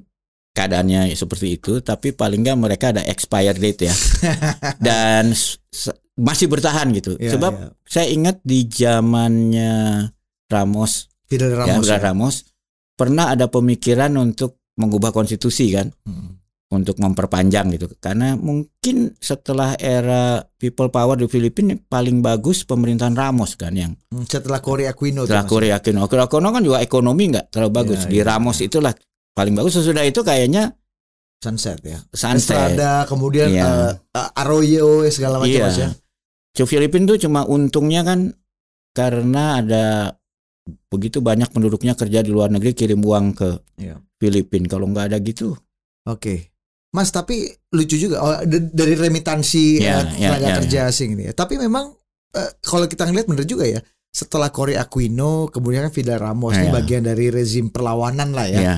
keadaannya 0.55 1.11
seperti 1.11 1.59
itu, 1.59 1.83
tapi 1.83 2.15
paling 2.15 2.39
nggak 2.39 2.55
mereka 2.55 2.95
ada 2.95 3.03
expired 3.03 3.59
date 3.59 3.91
ya, 3.91 3.95
dan 4.87 5.35
masih 6.15 6.47
bertahan 6.47 6.95
gitu. 6.95 7.19
Ya, 7.19 7.35
Sebab 7.35 7.51
ya. 7.53 7.67
saya 7.83 8.07
ingat 8.07 8.39
di 8.39 8.63
zamannya 8.65 10.07
Ramos, 10.47 11.11
Fidel 11.27 11.51
ya, 11.51 11.67
Ramos. 11.67 11.83
Ya. 11.83 11.99
Ramos 11.99 12.35
pernah 12.95 13.35
ada 13.35 13.51
pemikiran 13.51 14.15
untuk 14.15 14.63
mengubah 14.79 15.11
konstitusi 15.11 15.75
kan, 15.75 15.91
Hmm. 16.07 16.39
Untuk 16.65 16.97
memperpanjang 16.97 17.69
gitu. 17.71 17.85
Karena 17.95 18.33
mungkin 18.33 19.13
setelah 19.17 19.77
era 19.77 20.41
people 20.55 20.89
power 20.89 21.13
di 21.13 21.25
Filipina 21.25 21.77
paling 21.77 22.19
bagus 22.19 22.63
pemerintahan 22.63 23.13
Ramos 23.13 23.53
kan 23.53 23.71
yang 23.71 23.93
Hmm, 24.09 24.25
Setelah 24.25 24.59
Korea 24.59 24.89
Aquino 24.91 25.23
setelah. 25.23 25.45
Korea 25.45 25.73
Aquino. 25.77 26.01
Korea 26.05 26.25
Aquino 26.25 26.49
kan 26.49 26.61
juga 26.61 26.79
ekonomi 26.79 27.29
nggak 27.29 27.51
terlalu 27.51 27.71
bagus. 27.75 27.99
Iya, 28.03 28.09
Di 28.09 28.17
iya, 28.17 28.25
Ramos 28.25 28.57
iya. 28.57 28.65
itulah 28.65 28.93
paling 29.31 29.53
bagus. 29.53 29.73
Sesudah 29.75 30.03
itu 30.03 30.21
kayaknya 30.21 30.73
Sunset 31.35 31.77
ya. 31.83 31.99
sunset. 32.09 32.73
Estrada, 32.73 33.05
kemudian 33.05 33.51
Iya. 33.51 33.65
eh, 33.67 33.91
eh, 34.17 34.29
Arroyo 34.33 35.05
segala 35.07 35.37
macam 35.37 35.51
Iya. 35.51 35.67
Ya. 35.69 35.89
Cu 36.51 36.63
Filipina 36.65 37.05
tuh 37.05 37.19
cuma 37.19 37.43
untungnya 37.43 38.01
kan 38.01 38.33
karena 38.91 39.59
ada 39.59 39.85
begitu 40.87 41.19
banyak 41.19 41.51
penduduknya 41.51 41.93
kerja 41.93 42.23
di 42.23 42.31
luar 42.31 42.49
negeri 42.49 42.73
kirim 42.73 42.97
uang 42.97 43.35
ke 43.35 43.49
Iya. 43.77 43.99
Filipina. 44.17 44.65
Kalau 44.65 44.87
nggak 44.87 45.13
ada 45.13 45.17
gitu, 45.19 45.53
Oke. 46.07 46.54
Mas 46.95 47.11
tapi 47.11 47.43
lucu 47.69 47.99
juga 47.99 48.17
oh, 48.17 48.35
dari 48.47 48.95
remitansi 48.95 49.83
Ya, 49.83 49.99
eh, 50.07 50.15
ya, 50.15 50.31
tenaga 50.31 50.47
ya, 50.47 50.55
kerja 50.57 50.79
asing 50.87 51.13
ini 51.13 51.27
ya. 51.27 51.33
Tapi 51.35 51.59
memang 51.59 51.91
eh, 52.31 52.51
kalau 52.61 52.87
kita 52.87 53.03
ngeliat 53.03 53.27
bener 53.27 53.43
juga 53.43 53.67
ya. 53.67 53.83
Setelah 54.09 54.47
Korea 54.47 54.79
Aquino, 54.79 55.51
kemudian 55.51 55.83
kan 55.83 55.91
Fidel 55.91 56.15
Ramos 56.17 56.55
ini 56.55 56.71
Ya. 56.71 56.73
bagian 56.73 57.03
dari 57.03 57.27
rezim 57.27 57.67
perlawanan 57.67 58.31
lah 58.31 58.47
ya. 58.47 58.61
ya. 58.63 58.75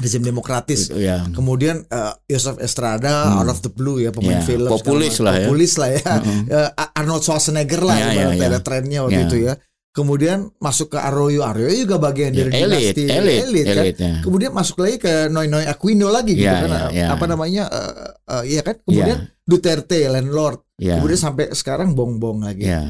rezim 0.00 0.18
demokratis. 0.18 0.90
Ya. 0.90 1.22
Kemudian 1.30 1.86
uh, 1.86 2.10
Yosef 2.26 2.58
Estrada 2.58 3.22
Hmm. 3.22 3.38
out 3.38 3.54
of 3.54 3.62
the 3.62 3.70
blue 3.70 4.00
ya 4.00 4.10
pemain 4.10 4.40
Ya, 4.40 4.42
film 4.42 4.66
populis 4.66 5.22
lah 5.22 5.30
ya. 5.30 5.36
macam. 5.38 5.46
Populis 5.46 5.72
lah 5.78 5.88
ya. 5.94 6.02
Mm-mm. 6.18 6.40
Eh, 6.50 6.70
Arnold 6.98 7.22
Schwarzenegger 7.22 7.82
lah 7.86 7.94
Ya, 7.94 8.08
ya, 8.10 8.26
ya. 8.34 8.44
ada 8.50 8.58
trennya 8.58 9.06
waktu 9.06 9.20
Ya. 9.22 9.26
itu 9.28 9.36
ya. 9.46 9.54
Kemudian 9.92 10.48
masuk 10.56 10.96
ke 10.96 10.98
Arroyo, 10.98 11.44
Arroyo 11.44 11.68
juga 11.68 12.00
bagian 12.00 12.32
Ya, 12.32 12.48
dari 12.48 12.64
elit, 12.64 12.96
dinasti 12.96 13.02
elit, 13.12 13.40
elit 13.44 13.64
kan. 13.68 13.76
elit, 13.84 13.96
ya. 14.00 14.14
Kemudian 14.24 14.50
masuk 14.50 14.80
lagi 14.80 14.96
ke 14.96 15.28
Noy 15.28 15.46
Noy 15.46 15.68
Aquino 15.68 16.08
lagi 16.08 16.32
gitu 16.32 16.48
Ya, 16.48 16.64
kan. 16.64 16.68
ya, 16.68 16.82
ya. 16.90 17.06
Apa 17.12 17.24
namanya? 17.28 17.68
eh 17.68 17.92
eh, 18.26 18.44
iya 18.48 18.60
kan. 18.62 18.80
Kemudian 18.80 19.28
Duterte 19.44 20.00
landlord. 20.08 20.64
Ya, 20.80 20.96
Kemudian 20.96 21.20
sampai 21.20 21.52
sekarang 21.52 21.92
bong-bong 21.92 22.40
lagi. 22.40 22.64
ya. 22.64 22.88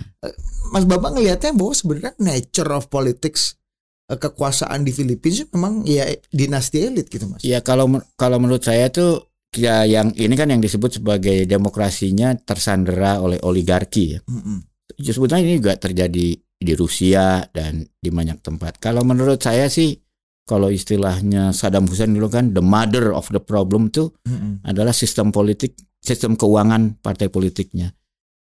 Mas 0.71 0.87
Bambang 0.87 1.19
ngelihatnya 1.19 1.51
bahwa 1.53 1.75
sebenarnya 1.75 2.12
nature 2.17 2.71
of 2.71 2.87
politics 2.87 3.59
eh, 4.07 4.15
kekuasaan 4.15 4.87
di 4.87 4.95
Filipina 4.95 5.43
memang 5.51 5.83
ya 5.83 6.07
dinasti 6.31 6.87
elit 6.87 7.11
gitu 7.11 7.27
Mas. 7.27 7.43
Ya 7.43 7.59
kalau 7.61 7.91
kalau 8.15 8.38
menurut 8.38 8.62
saya 8.62 8.87
tuh 8.88 9.27
ya 9.53 9.83
yang 9.83 10.15
ini 10.15 10.33
kan 10.33 10.49
yang 10.49 10.62
disebut 10.62 11.03
sebagai 11.03 11.45
demokrasinya 11.45 12.38
tersandera 12.38 13.19
oleh 13.19 13.43
oligarki 13.43 14.15
ya. 14.15 14.21
Mm-mm. 14.23 14.71
Sebetulnya 14.95 15.43
ini 15.43 15.59
juga 15.59 15.75
terjadi 15.75 16.37
di 16.62 16.72
Rusia 16.72 17.42
dan 17.48 17.83
di 17.94 18.09
banyak 18.09 18.40
tempat. 18.40 18.79
Kalau 18.79 19.03
menurut 19.03 19.38
saya 19.38 19.66
sih 19.66 19.94
kalau 20.42 20.68
istilahnya 20.68 21.51
Saddam 21.51 21.87
Hussein 21.87 22.11
dulu 22.11 22.27
kan 22.27 22.51
the 22.51 22.61
mother 22.61 23.11
of 23.11 23.31
the 23.31 23.38
problem 23.38 23.88
tuh 23.88 24.11
Mm-mm. 24.25 24.59
adalah 24.62 24.90
sistem 24.90 25.31
politik, 25.31 25.75
sistem 25.98 26.35
keuangan 26.35 26.98
partai 26.98 27.29
politiknya. 27.29 27.94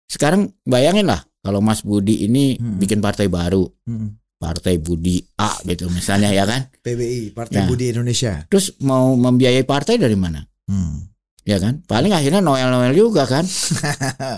Sekarang 0.06 0.50
bayangin 0.62 1.06
lah 1.06 1.22
kalau 1.38 1.58
Mas 1.58 1.82
Budi 1.82 2.22
ini 2.22 2.58
Hmm. 2.58 2.76
bikin 2.76 2.98
partai 2.98 3.26
baru, 3.26 3.62
Mm-mm. 3.86 4.18
partai 4.36 4.76
Budi 4.76 5.22
A 5.38 5.54
gitu 5.62 5.86
misalnya 5.88 6.30
ya 6.30 6.42
kan. 6.42 6.66
PBI 6.84 7.30
Partai 7.30 7.62
Ya. 7.62 7.66
Budi 7.66 7.90
Indonesia. 7.90 8.42
Terus 8.50 8.74
mau 8.82 9.14
membiayai 9.14 9.62
partai 9.62 9.94
dari 9.96 10.18
mana? 10.18 10.42
Hmm. 10.66 11.11
Ya 11.42 11.58
kan? 11.58 11.82
Paling 11.82 12.14
akhirnya 12.14 12.38
Noel-Noel 12.38 12.94
juga 12.94 13.26
kan. 13.26 13.42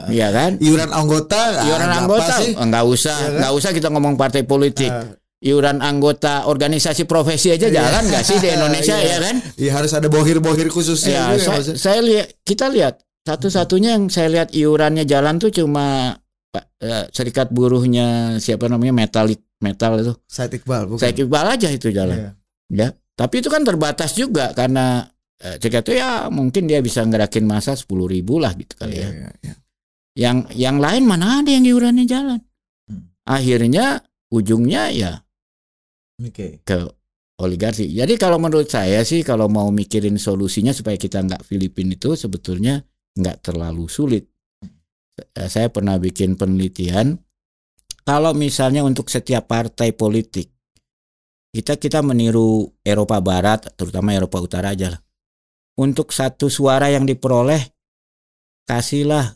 Iya 0.08 0.28
kan? 0.30 0.56
Iuran 0.56 0.88
anggota 0.88 1.64
Iuran 1.64 1.84
ada 1.84 1.92
apa 1.92 2.00
anggota 2.00 2.34
sih? 2.40 2.52
enggak 2.54 2.84
usah, 2.84 3.12
Iya 3.14 3.26
kan? 3.26 3.36
enggak 3.36 3.52
usah 3.54 3.70
kita 3.72 3.88
ngomong 3.92 4.14
partai 4.14 4.42
politik. 4.42 4.88
Eh, 4.88 5.20
Iuran 5.44 5.84
anggota 5.84 6.48
organisasi 6.48 7.04
profesi 7.04 7.52
aja 7.52 7.68
Iya. 7.68 7.76
jalan 7.76 8.02
nggak 8.08 8.24
sih 8.24 8.36
di 8.40 8.48
Indonesia 8.56 8.96
Iya. 8.96 9.04
ya 9.06 9.16
kan? 9.20 9.36
ya 9.54 9.70
harus 9.72 9.92
ada 9.92 10.08
bohir-bohir 10.08 10.68
khususnya 10.68 11.12
Ya, 11.12 11.24
juga 11.30 11.36
ya, 11.36 11.44
saya, 11.60 11.76
saya 11.76 12.00
lihat 12.00 12.26
kita 12.40 12.66
lihat 12.72 12.94
satu-satunya 13.22 13.96
yang 13.96 14.08
saya 14.08 14.28
lihat 14.30 14.48
iurannya 14.52 15.04
jalan 15.04 15.36
tuh 15.36 15.48
cuma 15.48 16.16
Pak, 16.48 16.64
eh, 16.80 17.04
serikat 17.10 17.50
buruhnya 17.50 18.38
siapa 18.38 18.64
namanya 18.64 18.94
metalik 18.94 19.44
metal 19.58 19.98
itu. 19.98 20.12
Said 20.24 20.54
Iqbal 20.54 20.86
bukan. 20.86 21.00
Saya 21.00 21.12
Iqbal 21.12 21.46
aja 21.50 21.68
itu 21.68 21.88
jalan. 21.90 22.16
Iya. 22.16 22.30
Ya, 22.72 22.88
tapi 23.12 23.40
itu 23.40 23.48
kan 23.48 23.60
terbatas 23.60 24.12
juga 24.12 24.52
karena 24.52 25.04
eh, 25.42 25.56
serikat 25.58 25.82
itu 25.88 25.98
ya 25.98 26.28
mungkin 26.30 26.70
dia 26.70 26.78
bisa 26.84 27.02
ngerakin 27.02 27.48
masa 27.48 27.74
sepuluh 27.74 28.06
ribu 28.06 28.38
lah 28.38 28.54
gitu 28.54 28.76
kali 28.78 29.00
ya. 29.00 29.08
iya, 29.10 29.30
iya. 29.42 29.54
Yang 30.14 30.38
yang 30.54 30.76
lain 30.78 31.02
mana 31.10 31.42
ada 31.42 31.50
yang 31.50 31.66
iurannya 31.66 32.06
jalan. 32.06 32.38
Hmm. 32.86 33.10
Akhirnya 33.26 33.98
ujungnya 34.30 34.94
ya 34.94 35.12
Oke. 36.22 36.62
ke 36.62 36.78
oligarki. 37.42 37.90
Jadi 37.90 38.14
kalau 38.14 38.38
menurut 38.38 38.70
saya 38.70 39.02
sih 39.02 39.26
kalau 39.26 39.50
mau 39.50 39.74
mikirin 39.74 40.14
solusinya 40.14 40.70
supaya 40.70 40.94
kita 40.94 41.18
nggak 41.18 41.42
Filipina 41.42 41.98
itu 41.98 42.14
sebetulnya 42.14 42.82
nggak 43.18 43.42
terlalu 43.42 43.90
sulit. 43.90 44.30
Eh, 45.18 45.50
Saya 45.50 45.70
pernah 45.70 45.98
bikin 45.98 46.38
penelitian 46.38 47.18
kalau 48.06 48.34
misalnya 48.34 48.82
untuk 48.86 49.10
setiap 49.10 49.50
partai 49.50 49.94
politik 49.94 50.50
kita 51.54 51.78
kita 51.78 52.02
meniru 52.02 52.66
Eropa 52.82 53.22
Barat 53.22 53.70
terutama 53.78 54.10
Eropa 54.10 54.42
Utara 54.42 54.74
aja 54.74 54.90
lah. 54.90 55.00
Untuk 55.74 56.10
satu 56.10 56.46
suara 56.46 56.87
yang 56.87 57.02
diperoleh 57.02 57.58
kasihlah 58.64 59.34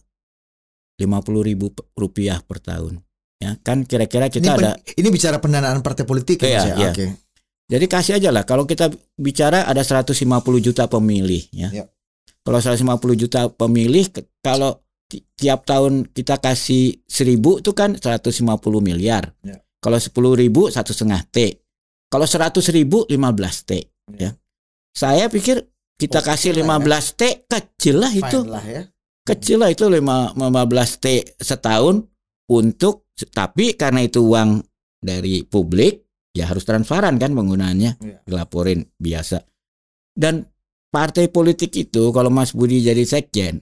50.000 0.99 1.05
ribu 1.45 1.67
rupiah 1.95 2.43
per 2.43 2.59
tahun. 2.59 2.99
Ya 3.39 3.55
kan 3.59 3.87
kira-kira 3.87 4.27
Ini, 4.27 4.35
kita 4.35 4.51
ada 4.53 4.75
pen- 4.75 4.99
ini 4.99 5.09
bicara 5.09 5.39
pendanaan 5.39 5.79
partai 5.79 6.03
politik 6.03 6.43
ya, 6.43 6.49
Iya, 6.49 6.59
ya? 6.59 6.75
iya. 6.75 6.91
Oke. 6.91 7.07
Jadi 7.69 7.85
kasih 7.87 8.13
aja 8.19 8.31
lah 8.33 8.43
kalau 8.43 8.65
kita 8.65 8.89
bicara 9.15 9.63
ada 9.63 9.85
150 9.85 10.17
juta 10.59 10.89
pemilih 10.89 11.47
ya. 11.53 11.71
Ya. 11.71 11.85
Kalau 12.43 12.59
150 12.59 13.15
juta 13.15 13.47
pemilih 13.47 14.09
kalau 14.41 14.83
ti- 15.07 15.23
tiap 15.37 15.69
tahun 15.69 16.09
kita 16.09 16.41
kasih 16.41 16.99
1000 17.05 17.61
itu 17.63 17.71
kan 17.77 17.95
150 17.95 18.43
miliar. 18.81 19.31
Ya. 19.45 19.63
Kalau 19.79 20.01
10 20.01 20.11
ribu 20.35 20.67
satu 20.73 20.91
setengah 20.91 21.23
T. 21.29 21.63
Kalau 22.09 22.27
100 22.27 22.73
ribu 22.75 23.07
15 23.07 23.63
T. 23.63 23.87
Ya. 24.17 24.19
Ya. 24.19 24.31
Saya 24.91 25.31
pikir 25.31 25.63
kita 25.99 26.23
Oke 26.23 26.29
kasih 26.31 26.55
lah 26.55 26.79
ya. 26.79 27.03
15 27.03 27.13
T 27.13 27.23
kecil 27.45 27.97
lah 27.99 28.13
itu. 28.13 28.39
Fine 28.41 28.49
lah 28.49 28.65
ya. 28.65 28.83
Kecil 29.21 29.57
lah 29.59 29.69
itu 29.69 29.85
lima- 29.87 30.33
15 30.33 30.97
T 30.97 31.07
setahun 31.37 32.07
untuk 32.49 33.05
tapi 33.29 33.75
karena 33.75 34.01
itu 34.01 34.25
uang 34.25 34.63
dari 34.97 35.43
publik 35.43 36.07
ya 36.33 36.47
harus 36.47 36.63
transparan 36.63 37.19
kan 37.19 37.31
penggunaannya 37.31 37.99
Iya. 37.99 38.19
dilaporin 38.25 38.89
biasa 38.95 39.43
dan 40.15 40.49
partai 40.89 41.29
politik 41.29 41.77
itu 41.77 42.09
kalau 42.09 42.31
Mas 42.31 42.51
Budi 42.51 42.81
jadi 42.81 43.03
sekjen 43.03 43.61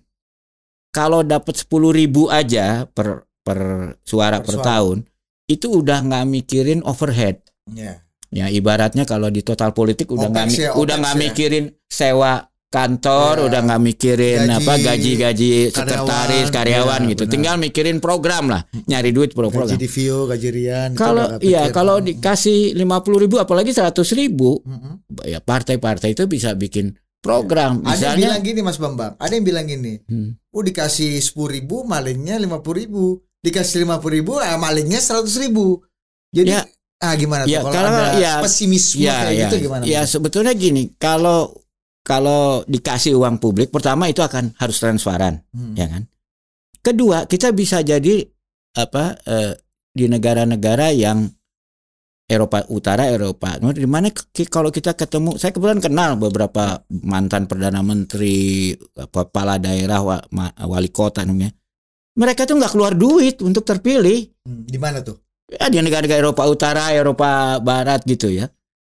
kalau 0.88 1.20
dapat 1.20 1.57
10.000 1.57 1.66
ribu 1.90 2.29
aja 2.29 2.87
per 2.87 3.27
per 3.40 3.59
suara 4.01 4.38
Per 4.38 4.46
per, 4.46 4.55
suara. 4.55 4.66
tahun 4.70 4.99
itu 5.46 5.66
udah 5.75 5.99
nggak 6.05 6.25
mikirin 6.27 6.81
overhead 6.85 7.42
Iya. 7.66 8.06
Ya 8.37 8.46
ibaratnya 8.46 9.03
kalau 9.03 9.29
di 9.29 9.40
total 9.40 9.72
politik 9.72 10.07
udah 10.07 10.29
nggak 10.29 10.46
ya, 10.53 10.70
udah 10.77 10.96
nggak 10.99 11.16
ya. 11.16 11.20
mikirin 11.25 11.64
sewa 11.88 12.44
kantor 12.68 13.35
Ya. 13.38 13.44
udah 13.49 13.61
nggak 13.62 13.81
mikirin 13.81 14.40
Gaji 14.44 14.57
apa 14.59 14.72
gaji-gaji 14.77 15.51
sekretaris 15.70 16.49
karyawan, 16.51 17.01
ya, 17.01 17.11
gitu 17.14 17.22
benar. 17.25 17.33
tinggal 17.33 17.55
mikirin 17.57 17.96
program 17.99 18.44
lah 18.46 18.62
nyari 18.85 19.11
duit 19.11 19.33
pro 19.33 19.49
Gaji 19.49 19.55
program 19.57 19.79
di 19.79 19.88
Vio, 19.88 20.18
gaji 20.27 20.49
Rian. 20.51 20.90
kalau 20.92 21.38
iya 21.40 21.70
kalau 21.70 21.96
dikasih 21.99 22.75
50 22.75 22.85
ribu 23.18 23.38
apalagi 23.38 23.70
100 23.70 23.96
ribu 24.12 24.61
Mm-mm. 24.61 25.01
ya 25.25 25.38
partai-partai 25.40 26.12
itu 26.12 26.27
bisa 26.27 26.53
bikin 26.53 26.92
program 27.18 27.81
Ada 27.81 27.87
yang 27.87 27.88
misalnya 27.88 28.27
bilang 28.29 28.42
gini 28.44 28.61
Mas 28.61 28.79
Bambang, 28.79 29.12
ada 29.16 29.33
yang 29.33 29.42
bilang 29.42 29.66
gini, 29.66 29.99
Hmm. 30.05 30.38
oh 30.49 30.62
dikasih 30.62 31.18
sepuluh 31.18 31.55
ribu, 31.55 31.83
malingnya 31.83 32.37
lima 32.37 32.61
puluh 32.61 32.83
ribu, 32.83 33.05
dikasih 33.40 33.83
lima 33.83 33.99
puluh 33.99 34.20
ribu, 34.20 34.38
ah, 34.38 34.55
malingnya 34.55 34.99
seratus 34.99 35.35
ribu. 35.37 35.83
Jadi, 36.31 36.51
Ya. 36.51 36.62
Ah 36.97 37.13
gimana 37.15 37.45
Ya, 37.45 37.61
tuh 37.61 37.69
kalau 37.69 37.91
kalau 37.91 37.91
ada 37.93 38.17
ya, 38.17 38.33
pesimisme 38.41 39.05
ya 39.05 39.15
kayak 39.21 39.33
ya 39.33 39.47
gitu 39.47 39.57
gimana? 39.69 39.83
ya 39.85 40.01
sebetulnya 40.05 40.53
gini 40.53 40.97
kalau 40.97 41.53
kalau 42.01 42.63
dikasih 42.65 43.19
uang 43.19 43.37
publik 43.37 43.69
pertama 43.69 44.07
itu 44.07 44.23
akan 44.23 44.55
harus 44.57 44.79
transparan 44.79 45.43
Hmm. 45.53 45.75
ya 45.75 45.87
kan 45.87 46.03
kedua 46.81 47.27
kita 47.27 47.51
bisa 47.51 47.83
jadi 47.83 48.25
apa 48.75 49.19
eh, 49.23 49.53
di 49.91 50.07
negara-negara 50.07 50.93
yang 50.93 51.29
Eropa 52.27 52.67
Utara 52.69 53.07
Eropa 53.07 53.55
di 53.71 53.87
mana 53.87 54.11
kalau 54.51 54.71
kita 54.71 54.99
ketemu 54.99 55.39
saya 55.39 55.55
kebetulan 55.55 55.79
kenal 55.79 56.19
beberapa 56.19 56.83
mantan 56.91 57.47
perdana 57.47 57.87
menteri 57.87 58.75
kepala 58.93 59.63
daerah 59.63 60.03
wali 60.59 60.91
kota 60.91 61.23
namanya 61.23 61.55
mereka 62.19 62.43
tuh 62.43 62.59
nggak 62.59 62.73
keluar 62.73 62.97
duit 62.97 63.39
untuk 63.43 63.63
terpilih 63.63 64.27
Hmm, 64.47 64.63
Di 64.63 64.79
mana 64.79 65.03
tuh? 65.03 65.26
Ya 65.47 65.67
di 65.71 65.79
negara-negara 65.79 66.21
Eropa 66.21 66.43
Utara, 66.47 66.91
Eropa 66.91 67.59
Barat 67.59 68.03
gitu 68.03 68.31
ya. 68.31 68.47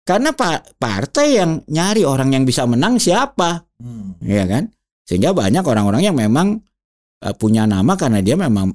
Karena 0.01 0.33
pak 0.33 0.75
partai 0.81 1.37
yang 1.37 1.61
nyari 1.69 2.01
orang 2.03 2.33
yang 2.33 2.43
bisa 2.43 2.65
menang 2.65 2.97
siapa, 2.97 3.69
Hmm. 3.77 4.17
ya 4.21 4.45
kan? 4.45 4.69
Sehingga 5.05 5.33
banyak 5.33 5.61
orang-orang 5.61 6.01
yang 6.05 6.17
memang 6.17 6.57
eh, 7.21 7.35
punya 7.37 7.69
nama 7.69 7.93
karena 7.93 8.17
dia 8.25 8.33
memang 8.33 8.73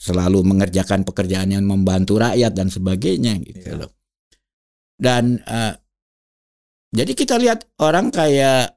selalu 0.00 0.40
mengerjakan 0.48 1.04
pekerjaan 1.04 1.52
yang 1.52 1.64
membantu 1.68 2.16
rakyat 2.16 2.56
dan 2.56 2.72
sebagainya 2.72 3.36
gitu 3.44 3.76
Iya. 3.76 3.80
loh. 3.84 3.92
Dan 4.96 5.44
eh, 5.44 5.74
jadi 6.88 7.12
kita 7.12 7.36
lihat 7.36 7.68
orang 7.76 8.08
kayak 8.08 8.72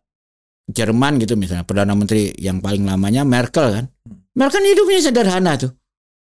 Jerman 0.70 1.18
gitu 1.18 1.34
misalnya 1.40 1.64
perdana 1.64 1.96
menteri 1.96 2.30
yang 2.38 2.60
paling 2.60 2.84
lamanya 2.84 3.24
Merkel 3.24 3.72
kan. 3.72 3.86
Hmm. 4.04 4.20
Merkel 4.36 4.68
hidupnya 4.68 5.00
sederhana 5.00 5.56
tuh. 5.56 5.72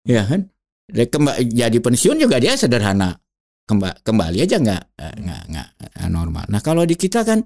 Ya 0.05 0.21
kan? 0.23 0.50
Kemba- 0.91 1.39
jadi 1.39 1.77
pensiun 1.77 2.17
juga 2.17 2.37
dia 2.37 2.53
sederhana. 2.53 3.15
Kemba- 3.63 3.95
kembali 4.03 4.43
aja 4.43 4.57
nggak 4.57 4.83
eh, 4.97 5.15
nggak 5.17 5.41
nggak 5.47 5.67
eh, 5.79 6.09
normal. 6.09 6.45
Nah, 6.51 6.59
kalau 6.59 6.83
di 6.83 6.93
kita 6.93 7.23
kan 7.23 7.39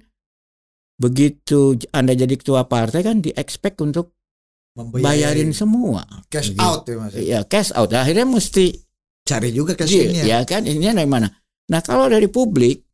begitu 0.95 1.75
Anda 1.91 2.15
jadi 2.15 2.33
ketua 2.33 2.65
partai 2.65 3.03
kan 3.03 3.19
di 3.19 3.29
expect 3.31 3.79
untuk 3.79 4.15
bayarin 4.75 5.51
semua. 5.51 6.03
cash 6.27 6.51
Gitu. 6.51 6.59
out 6.59 6.83
ya 6.83 6.95
Mas. 6.97 7.11
Ya 7.15 7.39
cash 7.43 7.71
out. 7.71 7.91
Akhirnya 7.91 8.25
mesti 8.25 8.75
Cari 9.25 9.49
juga 9.49 9.73
cash 9.73 9.89
Iya, 9.89 10.03
in-nya. 10.05 10.23
ya 10.23 10.39
kan 10.45 10.61
ini 10.63 10.85
dari 10.85 11.09
mana? 11.09 11.25
Nah, 11.65 11.81
kalau 11.81 12.05
dari 12.05 12.29
publik 12.29 12.85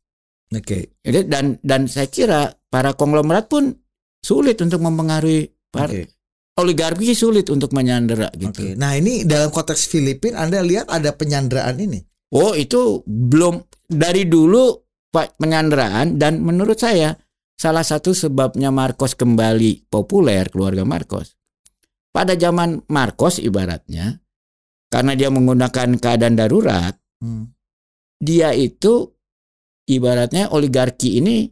Oke. 0.52 1.00
Jadi 1.00 1.32
dan 1.32 1.56
dan 1.64 1.88
saya 1.88 2.12
kira 2.12 2.52
para 2.68 2.92
konglomerat 2.92 3.48
pun 3.48 3.72
sulit 4.20 4.60
untuk 4.60 4.84
mempengaruhi 4.84 5.48
par- 5.72 5.88
Oke. 5.88 6.12
Oligarki 6.58 7.16
sulit 7.16 7.48
untuk 7.48 7.72
menyandera 7.72 8.28
gitu. 8.36 8.52
Oke. 8.52 8.76
Nah, 8.76 8.92
ini 8.98 9.24
dalam 9.24 9.48
konteks 9.48 9.88
Filipina 9.88 10.44
Anda 10.44 10.60
lihat 10.60 10.92
ada 10.92 11.16
penyanderaan 11.16 11.80
ini. 11.80 12.00
Oh 12.32 12.56
itu 12.56 13.04
belum 13.04 13.60
dari 13.88 14.24
dulu 14.24 14.72
pak 15.12 15.36
penyanderaan 15.36 16.16
dan 16.16 16.40
menurut 16.40 16.80
saya 16.80 17.12
salah 17.60 17.84
satu 17.84 18.16
sebabnya 18.16 18.72
Marcos 18.72 19.12
kembali 19.12 19.92
populer 19.92 20.48
keluarga 20.48 20.82
Marcos. 20.88 21.36
Pada 22.12 22.36
zaman 22.36 22.84
Marcos 22.88 23.40
ibaratnya 23.40 24.20
karena 24.92 25.12
dia 25.16 25.32
menggunakan 25.32 25.96
keadaan 25.96 26.36
darurat, 26.36 26.92
Hmm. 27.22 27.54
dia 28.18 28.50
itu 28.50 29.14
ibaratnya 29.86 30.50
oligarki 30.50 31.22
ini 31.22 31.46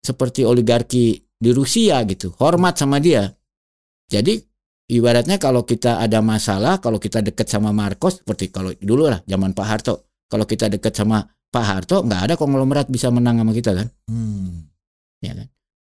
seperti 0.00 0.42
oligarki 0.42 1.20
di 1.38 1.50
Rusia 1.52 2.00
gitu, 2.08 2.32
hormat 2.40 2.80
sama 2.80 2.96
dia. 2.96 3.28
Jadi 4.08 4.40
ibaratnya 4.88 5.36
kalau 5.36 5.62
kita 5.62 6.00
ada 6.00 6.18
masalah, 6.18 6.80
kalau 6.80 6.96
kita 6.96 7.20
dekat 7.20 7.44
sama 7.44 7.70
Marcos 7.70 8.20
seperti 8.20 8.48
kalau 8.48 8.72
dulu 8.74 9.06
lah 9.06 9.20
zaman 9.24 9.52
Pak 9.52 9.66
Harto, 9.66 9.94
kalau 10.26 10.44
kita 10.44 10.66
dekat 10.66 10.92
sama 10.92 11.20
Pak 11.48 11.64
Harto 11.64 12.00
nggak 12.00 12.20
ada 12.24 12.34
konglomerat 12.34 12.88
bisa 12.88 13.08
menang 13.08 13.36
sama 13.36 13.52
kita 13.52 13.72
kan, 13.72 13.88
Hmm. 14.08 14.68
ya 15.20 15.32
kan? 15.32 15.48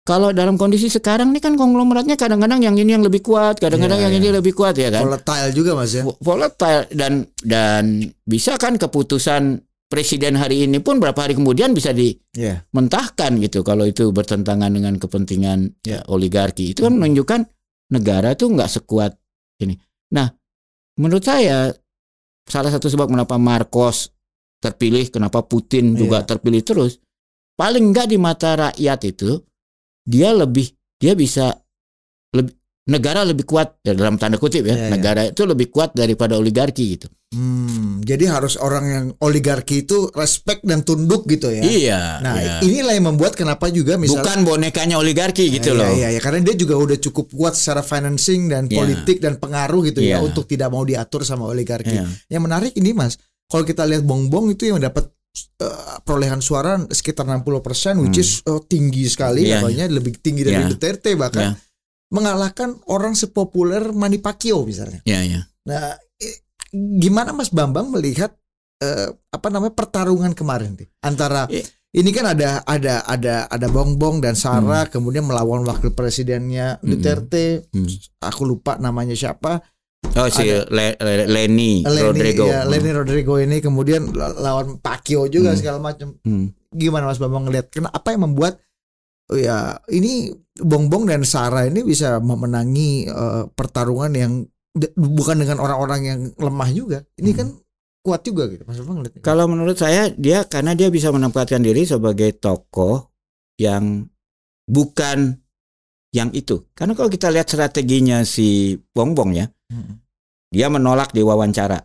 Kalau 0.01 0.33
dalam 0.33 0.57
kondisi 0.57 0.89
sekarang 0.89 1.29
nih 1.29 1.39
kan 1.39 1.53
konglomeratnya 1.53 2.17
kadang-kadang 2.17 2.57
yang 2.59 2.73
ini 2.73 2.97
yang 2.97 3.05
lebih 3.05 3.21
kuat, 3.21 3.61
kadang-kadang 3.61 4.01
Iya, 4.01 4.05
yang 4.09 4.13
iya. 4.17 4.21
ini 4.23 4.29
lebih 4.33 4.53
kuat 4.53 4.73
ya 4.73 4.89
kan? 4.89 5.05
Volatile 5.05 5.51
juga 5.53 5.71
mas 5.77 5.93
ya. 5.93 6.03
vo- 6.03 6.17
volatile 6.17 6.89
dan 6.89 7.13
dan 7.37 7.83
bisa 8.25 8.57
kan 8.57 8.75
keputusan 8.75 9.61
presiden 9.85 10.35
hari 10.35 10.65
ini 10.65 10.79
pun 10.79 10.97
berapa 10.97 11.15
hari 11.15 11.37
kemudian 11.37 11.71
bisa 11.71 11.93
Iya. 11.93 12.65
dimentahkan 12.65 13.31
gitu 13.39 13.61
kalau 13.61 13.85
itu 13.85 14.09
bertentangan 14.09 14.71
dengan 14.71 14.97
kepentingan 14.97 15.85
Ya. 15.85 16.01
oligarki 16.07 16.73
itu 16.73 16.81
kan 16.81 16.97
menunjukkan 16.97 17.45
negara 17.91 18.33
tuh 18.33 18.51
nggak 18.55 18.71
sekuat 18.81 19.11
ini. 19.61 19.75
Nah, 20.15 20.27
menurut 20.97 21.23
saya 21.23 21.69
salah 22.47 22.71
satu 22.73 22.89
sebab 22.89 23.11
kenapa 23.11 23.37
Marcos 23.37 24.09
terpilih, 24.57 25.13
kenapa 25.13 25.45
Putin 25.45 25.93
juga 25.93 26.23
Iya. 26.23 26.27
terpilih 26.33 26.61
terus, 26.65 26.97
paling 27.53 27.93
nggak 27.93 28.07
di 28.09 28.17
mata 28.17 28.57
rakyat 28.57 28.99
itu 29.05 29.37
dia 30.01 30.33
lebih 30.33 30.73
dia 30.97 31.13
bisa 31.13 31.60
negara 32.91 33.23
lebih 33.23 33.47
kuat 33.47 33.79
ya, 33.79 33.95
dalam 33.95 34.19
tanda 34.19 34.35
kutip 34.35 34.67
ya, 34.67 34.75
Iya, 34.75 34.79
iya. 34.83 34.89
negara 34.91 35.21
itu 35.25 35.47
lebih 35.47 35.71
kuat 35.71 35.95
daripada 35.95 36.35
oligarki 36.35 36.99
gitu. 36.99 37.07
Hmm. 37.31 38.03
Jadi 38.03 38.27
harus 38.27 38.59
orang 38.59 38.85
yang 38.85 39.05
oligarki 39.23 39.87
itu 39.87 40.11
respect 40.11 40.67
dan 40.67 40.83
tunduk 40.83 41.23
gitu 41.25 41.47
ya. 41.47 41.63
Iya. 41.63 42.01
Nah 42.19 42.35
iya. 42.35 42.55
inilah 42.59 42.91
yang 42.91 43.07
membuat 43.07 43.33
kenapa 43.33 43.71
juga 43.71 43.95
misalnya 43.95 44.27
bukan 44.27 44.39
bonekanya 44.43 44.99
oligarki 44.99 45.47
gitu 45.47 45.71
Iya, 45.71 45.79
loh. 45.79 45.89
Iya, 45.95 46.07
iya, 46.11 46.19
karena 46.19 46.43
dia 46.43 46.59
juga 46.59 46.75
udah 46.75 46.97
cukup 46.99 47.31
kuat 47.31 47.55
secara 47.55 47.79
financing 47.79 48.51
dan 48.51 48.67
Iya. 48.67 48.75
politik 48.75 49.17
dan 49.17 49.39
pengaruh 49.39 49.87
gitu 49.87 50.03
ya 50.03 50.19
Iya. 50.19 50.27
untuk 50.27 50.43
tidak 50.43 50.67
mau 50.67 50.83
diatur 50.83 51.23
sama 51.23 51.47
oligarki. 51.47 51.95
Iya. 51.95 52.03
Yang 52.27 52.41
menarik 52.43 52.73
ini 52.75 52.91
Mas, 52.91 53.15
kalau 53.47 53.63
kita 53.63 53.87
lihat 53.87 54.03
bongbong 54.03 54.51
itu 54.51 54.67
yang 54.67 54.77
dapat 54.77 55.07
eh, 55.63 55.71
perolehan 56.03 56.43
suara 56.43 56.75
sekitar 56.91 57.23
60% 57.23 58.03
which 58.03 58.19
Hmm. 58.19 58.23
is 58.27 58.31
eh, 58.43 58.59
tinggi 58.67 59.07
sekali 59.07 59.47
Iya, 59.47 59.63
katanya 59.63 59.85
lebih 59.87 60.19
tinggi 60.19 60.43
dari 60.43 60.59
Iya. 60.59 60.67
Duterte 60.67 61.15
bahkan 61.15 61.55
Iya. 61.55 61.70
Mengalahkan 62.11 62.75
orang 62.85 63.15
sepopuler 63.15 63.89
Manny 63.89 64.19
Pacquiao 64.19 64.61
misalnya. 64.61 64.99
Iya, 65.03 65.19
iya. 65.23 65.41
Nah, 65.63 65.95
gimana 66.71 67.31
Mas 67.31 67.49
Bambang 67.49 67.89
melihat 67.89 68.35
eh, 68.77 69.07
apa 69.29 69.47
namanya 69.47 69.71
pertarungan 69.71 70.33
kemarin 70.33 70.73
nih 70.73 70.89
antara 71.01 71.45
I- 71.47 71.61
ini 71.93 72.09
kan 72.09 72.23
ada 72.25 72.63
ada 72.63 73.03
ada 73.03 73.45
ada 73.45 73.67
Bongbong 73.67 74.19
dan 74.19 74.33
Sarah 74.33 74.87
kemudian 74.87 75.21
melawan 75.21 75.61
wakil 75.61 75.91
presidennya 75.91 76.79
Hmm. 76.79 76.87
Duterte, 76.89 77.67
Hmm. 77.69 77.85
aku 78.19 78.41
lupa 78.43 78.75
namanya 78.77 79.13
siapa, 79.13 79.59
Oh 80.11 80.27
si 80.27 80.43
Le- 80.43 80.97
Le- 80.97 81.29
Lenny, 81.29 81.85
Lenny 81.85 82.01
Rodrigo. 82.01 82.43
ya, 82.43 82.65
Lenny 82.65 82.91
Rodrigo 82.91 83.37
ini 83.37 83.59
kemudian 83.59 84.11
la- 84.11 84.33
lawan 84.33 84.75
Pacquiao 84.77 85.27
juga 85.27 85.53
Hmm. 85.53 85.59
segala 85.59 85.77
macam. 85.79 86.17
Hmm. 86.21 86.51
Gimana 86.69 87.05
Mas 87.05 87.15
Bambang 87.15 87.45
ngelihat 87.45 87.69
kenapa 87.69 88.07
yang 88.09 88.25
membuat 88.25 88.57
oh 89.27 89.37
ya 89.37 89.77
ini 89.87 90.31
Bongbong 90.61 91.09
dan 91.09 91.25
Sarah 91.25 91.65
ini 91.65 91.81
bisa 91.81 92.21
memenangi 92.21 93.09
eh, 93.09 93.43
pertarungan 93.49 94.11
yang 94.13 94.45
bukan 94.95 95.43
dengan 95.43 95.59
orang-orang 95.59 96.01
yang 96.05 96.19
lemah 96.39 96.69
juga. 96.71 96.99
Ini 97.19 97.29
Hmm. 97.33 97.39
kan 97.39 97.47
kuat 98.01 98.21
juga 98.23 98.49
gitu 98.49 98.63
Mas 98.65 98.79
ngeliat. 98.79 99.21
Kalau 99.21 99.45
menurut 99.45 99.77
saya 99.77 100.09
dia 100.09 100.47
karena 100.47 100.73
dia 100.73 100.87
bisa 100.87 101.11
menempatkan 101.11 101.61
diri 101.61 101.85
sebagai 101.85 102.33
tokoh 102.33 103.11
yang 103.59 104.07
bukan 104.65 105.37
yang 106.11 106.31
itu. 106.31 106.65
Karena 106.71 106.95
kalau 106.95 107.11
kita 107.11 107.27
lihat 107.31 107.47
strateginya 107.51 108.23
si 108.23 108.75
Bongbong 108.95 109.31
ya, 109.35 109.47
Hmm. 109.71 109.99
dia 110.51 110.67
menolak 110.71 111.11
diwawancara. 111.11 111.79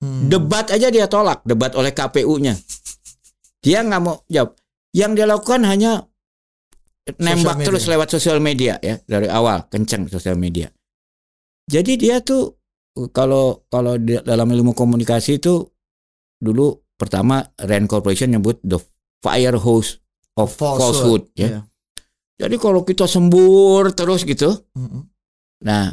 Hmm. 0.00 0.28
Debat 0.30 0.68
aja 0.70 0.88
dia 0.88 1.08
tolak, 1.10 1.44
debat 1.44 1.72
oleh 1.74 1.92
KPU-nya. 1.92 2.54
Dia 3.60 3.84
nggak 3.84 4.00
mau 4.00 4.22
jawab. 4.30 4.54
Yang 4.96 5.10
dia 5.12 5.26
lakukan 5.28 5.60
hanya 5.68 6.07
nembak 7.16 7.64
terus 7.64 7.88
lewat 7.88 8.12
sosial 8.12 8.36
media 8.38 8.76
ya 8.84 9.00
dari 9.08 9.30
awal 9.32 9.64
kenceng 9.72 10.04
sosial 10.12 10.36
media. 10.36 10.68
Jadi 11.68 11.96
dia 11.96 12.20
tuh 12.20 12.56
kalau 13.12 13.64
kalau 13.68 13.96
dalam 14.00 14.48
ilmu 14.48 14.76
komunikasi 14.76 15.40
itu 15.40 15.64
dulu 16.36 16.76
pertama 16.98 17.44
Rand 17.56 17.88
Corporation 17.88 18.32
nyebut 18.34 18.60
the 18.64 18.76
fire 19.22 19.56
hose 19.56 20.00
of 20.36 20.50
Falsehood, 20.54 20.82
falsehood, 20.82 21.22
ya. 21.34 21.48
Iya. 21.48 21.60
Jadi 22.38 22.56
kalau 22.56 22.86
kita 22.86 23.10
sembur 23.10 23.90
terus 23.98 24.22
gitu, 24.22 24.46
Mm-mm. 24.78 25.02
nah 25.66 25.90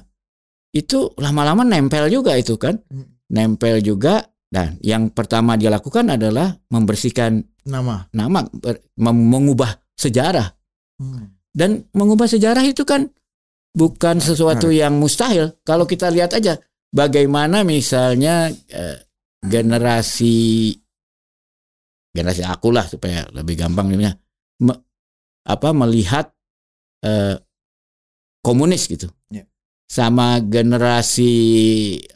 itu 0.69 1.10
lama-lama 1.17 1.65
nempel 1.65 2.06
juga 2.13 2.38
itu 2.38 2.54
kan, 2.62 2.78
Hmm. 2.89 3.17
nempel 3.34 3.82
juga. 3.82 4.21
Dan 4.45 4.80
yang 4.80 5.12
pertama 5.12 5.60
dia 5.60 5.67
lakukan 5.67 6.08
adalah 6.15 6.56
membersihkan 6.71 7.43
Nama. 7.67 8.08
nama, 8.15 8.39
mengubah 8.95 9.67
sejarah. 9.99 10.55
Hmm. 11.00 11.36
Dan 11.56 11.88
mengubah 11.96 12.28
sejarah 12.28 12.64
itu 12.68 12.84
kan 12.84 13.08
bukan 13.76 14.20
sesuatu 14.20 14.72
yang 14.72 14.96
mustahil. 15.00 15.56
Kalau 15.64 15.88
kita 15.88 16.12
lihat 16.12 16.36
aja 16.36 16.56
bagaimana 16.92 17.64
misalnya 17.68 18.52
eh, 18.52 18.98
generasi 19.44 20.72
generasi 22.16 22.44
aku 22.48 22.72
lah 22.72 22.88
supaya 22.88 23.28
lebih 23.36 23.60
gampang 23.60 23.92
namanya 23.92 24.16
me- 24.64 24.84
apa 25.44 25.76
melihat 25.76 26.32
eh, 27.04 27.40
komunis 28.44 28.88
gitu. 28.88 29.12
Ya. 29.32 29.44
Sama 29.86 30.40
generasi 30.42 31.32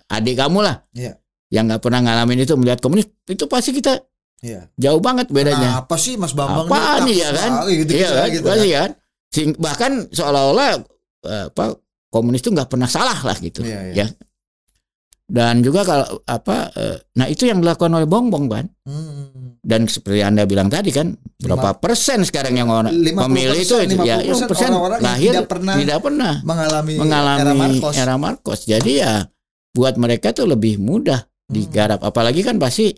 adik 0.08 0.40
kamu 0.40 0.64
lah. 0.64 0.88
Ya. 0.96 1.20
Yang 1.52 1.64
nggak 1.76 1.82
pernah 1.84 2.00
ngalamin 2.04 2.44
itu 2.44 2.56
melihat 2.56 2.80
komunis 2.80 3.08
itu 3.28 3.46
pasti 3.48 3.76
kita 3.76 4.09
Iya. 4.40 4.72
jauh 4.76 5.00
banget 5.00 5.28
bedanya. 5.28 5.60
Nah, 5.60 5.76
apa 5.84 5.96
sih 5.96 6.16
Mas 6.16 6.32
Bambang 6.32 6.66
Apaan 6.66 7.04
ini 7.04 7.12
nih 7.12 7.16
ya 7.18 7.28
takut 7.28 7.36
kan? 7.36 7.52
sekali 7.52 7.74
gitu, 7.76 7.92
iya 7.92 8.10
kan, 8.10 8.28
gitu 8.32 8.48
kan. 8.48 8.90
Sing- 9.30 9.58
bahkan 9.60 9.92
seolah-olah 10.10 10.70
apa 11.52 11.66
komunis 12.08 12.40
itu 12.40 12.50
nggak 12.50 12.70
pernah 12.70 12.88
salah 12.88 13.20
lah 13.20 13.38
gitu. 13.38 13.62
Iya, 13.62 13.80
iya. 13.92 13.96
Ya. 14.00 14.08
Dan 15.30 15.62
juga 15.62 15.86
kalau 15.86 16.26
apa, 16.26 16.74
eh, 16.74 16.98
nah 17.14 17.30
itu 17.30 17.46
yang 17.46 17.62
dilakukan 17.62 17.94
oleh 17.94 18.10
Bongbong 18.10 18.50
kan. 18.50 18.66
Hmm. 18.82 19.54
Dan 19.62 19.86
seperti 19.86 20.26
anda 20.26 20.50
bilang 20.50 20.74
tadi 20.74 20.90
kan, 20.90 21.14
berapa 21.38 21.78
persen 21.78 22.26
sekarang 22.26 22.58
yang 22.58 22.66
orang 22.66 22.90
50%, 22.90 23.30
pemilih 23.30 23.60
itu, 23.62 23.76
itu 23.78 23.96
ya, 24.02 24.18
50% 24.18 24.50
persen 24.50 24.70
orang-orang 24.74 24.98
yang 24.98 25.06
lahir 25.06 25.32
tidak 25.32 25.46
pernah 25.46 25.76
tidak 25.78 26.00
pernah 26.02 26.34
mengalami, 26.42 26.94
mengalami 26.98 27.42
era 27.44 27.54
Marcos. 27.54 27.94
era 27.94 28.16
Marcos. 28.18 28.60
Jadi 28.66 28.92
ya 28.98 29.14
buat 29.70 30.02
mereka 30.02 30.34
tuh 30.34 30.50
lebih 30.50 30.82
mudah 30.82 31.22
Hmm. 31.22 31.54
digarap. 31.54 32.02
Apalagi 32.02 32.42
kan 32.42 32.58
pasti 32.58 32.90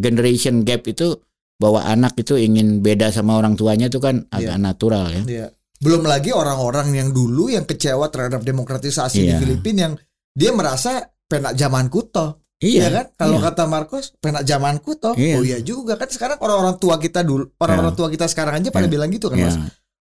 generation 0.00 0.64
gap 0.64 0.88
itu 0.88 1.14
bahwa 1.56 1.84
anak 1.84 2.16
itu 2.16 2.40
ingin 2.40 2.80
beda 2.80 3.12
sama 3.12 3.36
orang 3.36 3.52
tuanya 3.52 3.92
itu 3.92 4.00
kan 4.00 4.24
agak 4.32 4.56
Iya. 4.56 4.64
natural 4.64 5.06
ya. 5.12 5.22
Iya. 5.28 5.46
Belum 5.80 6.04
lagi 6.04 6.32
orang-orang 6.32 6.92
yang 6.92 7.08
dulu 7.12 7.48
yang 7.48 7.64
kecewa 7.64 8.08
terhadap 8.08 8.40
demokratisasi 8.40 9.18
di 9.20 9.28
Iya. 9.28 9.38
Filipina 9.38 9.80
yang 9.86 9.94
dia 10.32 10.50
merasa 10.52 11.04
penak 11.28 11.52
zaman 11.54 11.88
kuto. 11.88 12.40
Iya 12.60 12.92
kan? 12.92 13.06
Kalau 13.16 13.40
iya. 13.40 13.44
kata 13.48 13.64
Marcos, 13.64 14.12
penak 14.20 14.44
zaman 14.44 14.80
kuto. 14.80 15.16
Iya. 15.16 15.40
Oh 15.40 15.44
iya 15.44 15.58
juga 15.60 15.96
kan 15.96 16.08
sekarang 16.08 16.36
orang-orang 16.40 16.76
tua 16.76 16.96
kita 16.96 17.24
dulu, 17.24 17.48
orang-orang 17.56 17.96
tua 17.96 18.08
kita 18.08 18.28
sekarang 18.28 18.60
aja 18.60 18.68
pada 18.68 18.84
Iya. 18.84 18.92
bilang 18.92 19.08
gitu 19.08 19.32
kan, 19.32 19.40
Iya. 19.40 19.48
Mas. 19.48 19.56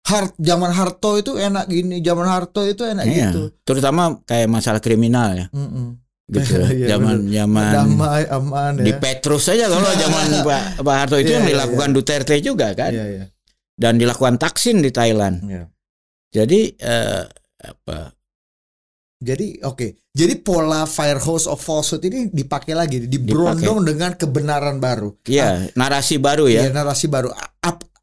Hart 0.09 0.33
zaman 0.41 0.73
Harto 0.73 1.21
itu 1.21 1.37
enak 1.37 1.69
gini, 1.69 2.01
zaman 2.01 2.25
Harto 2.25 2.65
itu 2.65 2.81
enak 2.81 3.05
Iya. 3.05 3.29
gitu. 3.29 3.53
Terutama 3.61 4.17
kayak 4.25 4.49
masalah 4.49 4.81
kriminal 4.81 5.37
ya, 5.37 5.47
Mm-mm. 5.53 6.01
Gitu. 6.29 6.61
Iya, 6.77 6.97
zaman 6.97 7.25
zaman 7.27 7.73
Damai, 7.73 8.23
aman 8.29 8.73
di 8.79 8.93
ya. 8.93 9.01
Petrus 9.01 9.49
saja 9.49 9.65
kalau 9.67 9.89
zaman 10.05 10.25
Pak, 10.45 10.63
Pak 10.85 10.95
Harto 10.95 11.17
itu 11.17 11.33
Iya, 11.33 11.41
yang 11.41 11.45
iya, 11.49 11.53
dilakukan 11.57 11.89
Duterte 11.91 12.37
juga 12.39 12.77
kan, 12.77 12.93
Iya, 12.93 13.05
iya. 13.09 13.25
dan 13.75 13.97
dilakukan 13.97 14.37
Taksin 14.37 14.85
di 14.85 14.93
Thailand. 14.93 15.41
Iya. 15.43 15.65
Jadi 16.29 16.61
eh, 16.77 17.25
apa? 17.65 18.13
Jadi 19.19 19.59
oke, 19.67 20.13
jadi 20.15 20.39
pola 20.39 20.87
firehouse 20.87 21.51
of 21.51 21.59
falsehood 21.59 22.07
ini 22.07 22.31
dipakai 22.31 22.71
lagi, 22.71 23.03
diberondong 23.03 23.83
dengan 23.83 24.15
kebenaran 24.15 24.79
baru. 24.79 25.11
Ya 25.27 25.67
narasi 25.75 26.23
baru 26.23 26.47
ya. 26.47 26.69
Iya, 26.69 26.71
narasi 26.71 27.11
baru. 27.11 27.35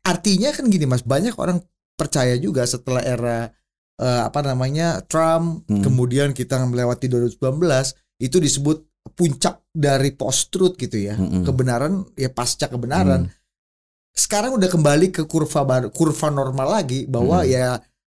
Artinya 0.05 0.51
kan 0.51 0.67
gini 0.67 0.83
mas, 0.83 1.01
banyak 1.01 1.33
orang 1.39 1.63
percaya 1.95 2.35
juga 2.35 2.67
setelah 2.67 2.99
era 2.99 3.47
eh, 3.95 4.21
apa 4.27 4.43
namanya 4.43 4.99
Trump, 5.07 5.63
Hmm. 5.71 5.79
kemudian 5.79 6.35
kita 6.35 6.59
melewati 6.67 7.07
2019 7.07 7.95
itu 8.17 8.37
disebut 8.37 8.83
puncak 9.13 9.61
dari 9.69 10.11
post 10.11 10.49
truth 10.49 10.75
gitu 10.75 10.97
ya, 10.97 11.13
Mm-mm. 11.15 11.43
kebenaran 11.43 12.03
ya 12.15 12.29
pasca 12.29 12.65
kebenaran. 12.67 13.27
Hmm. 13.27 13.33
sekarang 14.15 14.55
udah 14.55 14.71
kembali 14.71 15.11
ke 15.11 15.27
kurva 15.27 15.67
baru, 15.67 15.87
kurva 15.91 16.31
normal 16.31 16.79
lagi 16.79 17.03
bahwa 17.03 17.43
Hmm. 17.43 17.51
ya 17.51 17.67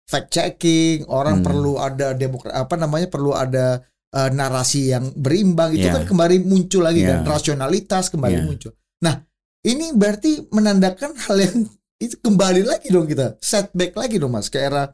fact 0.09 0.33
checking, 0.33 1.05
orang 1.05 1.39
Hmm. 1.39 1.45
perlu 1.45 1.77
ada 1.77 2.11
demokra 2.11 2.49
apa 2.51 2.73
namanya 2.75 3.05
perlu 3.07 3.31
ada 3.31 3.85
eh, 4.11 4.27
narasi 4.27 4.91
yang 4.91 5.13
berimbang 5.15 5.71
itu 5.71 5.87
Iya. 5.87 5.95
kan 5.95 6.03
kembali 6.03 6.43
muncul 6.43 6.83
lagi 6.83 6.99
kan 6.99 7.23
Iya. 7.23 7.31
rasionalitas 7.31 8.11
kembali 8.11 8.33
Iya. 8.33 8.43
muncul. 8.43 8.71
Nah, 8.99 9.23
ini 9.63 9.95
berarti 9.95 10.51
menandakan 10.51 11.15
hal 11.15 11.37
yang 11.39 11.57
itu 12.03 12.19
kembali 12.19 12.65
lagi 12.65 12.89
dong 12.89 13.07
kita 13.07 13.37
setback 13.39 13.95
lagi 13.95 14.19
dong 14.19 14.33
Mas 14.33 14.49
ke 14.49 14.59
era 14.59 14.89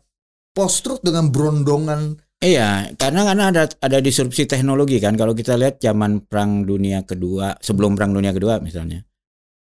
post 0.53 0.83
truth 0.83 1.01
dengan 1.01 1.31
berondongan 1.31 2.19
Iya, 2.37 2.93
karena 3.01 3.25
karena 3.25 3.43
ada 3.49 3.63
ada 3.81 3.97
disrupsi 3.97 4.45
teknologi 4.45 5.01
kan. 5.01 5.17
Kalau 5.17 5.33
kita 5.33 5.57
lihat 5.57 5.81
zaman 5.81 6.21
Perang 6.29 6.69
Dunia 6.69 7.01
Kedua, 7.01 7.57
sebelum 7.57 7.97
Perang 7.97 8.13
Dunia 8.13 8.29
Kedua 8.29 8.61
misalnya, 8.61 9.01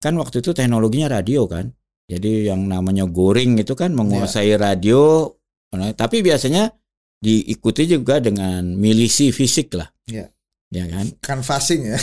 kan 0.03 0.13
waktu 0.19 0.43
itu 0.43 0.51
teknologinya 0.51 1.07
radio 1.19 1.47
kan. 1.47 1.71
Jadi 2.07 2.47
yang 2.51 2.67
namanya 2.67 3.07
goring 3.07 3.59
itu 3.59 3.75
kan 3.75 3.95
menguasai 3.95 4.55
radio, 4.55 5.31
Nah, 5.75 5.91
tapi 5.91 6.23
biasanya 6.23 6.71
diikuti 7.19 7.83
juga 7.91 8.23
dengan 8.23 8.63
milisi 8.75 9.35
fisik 9.35 9.75
lah. 9.75 9.87
Iya. 10.07 10.31
Ya 10.67 10.83
kan? 10.91 11.07
canvassing 11.23 11.87
ya. 11.87 11.95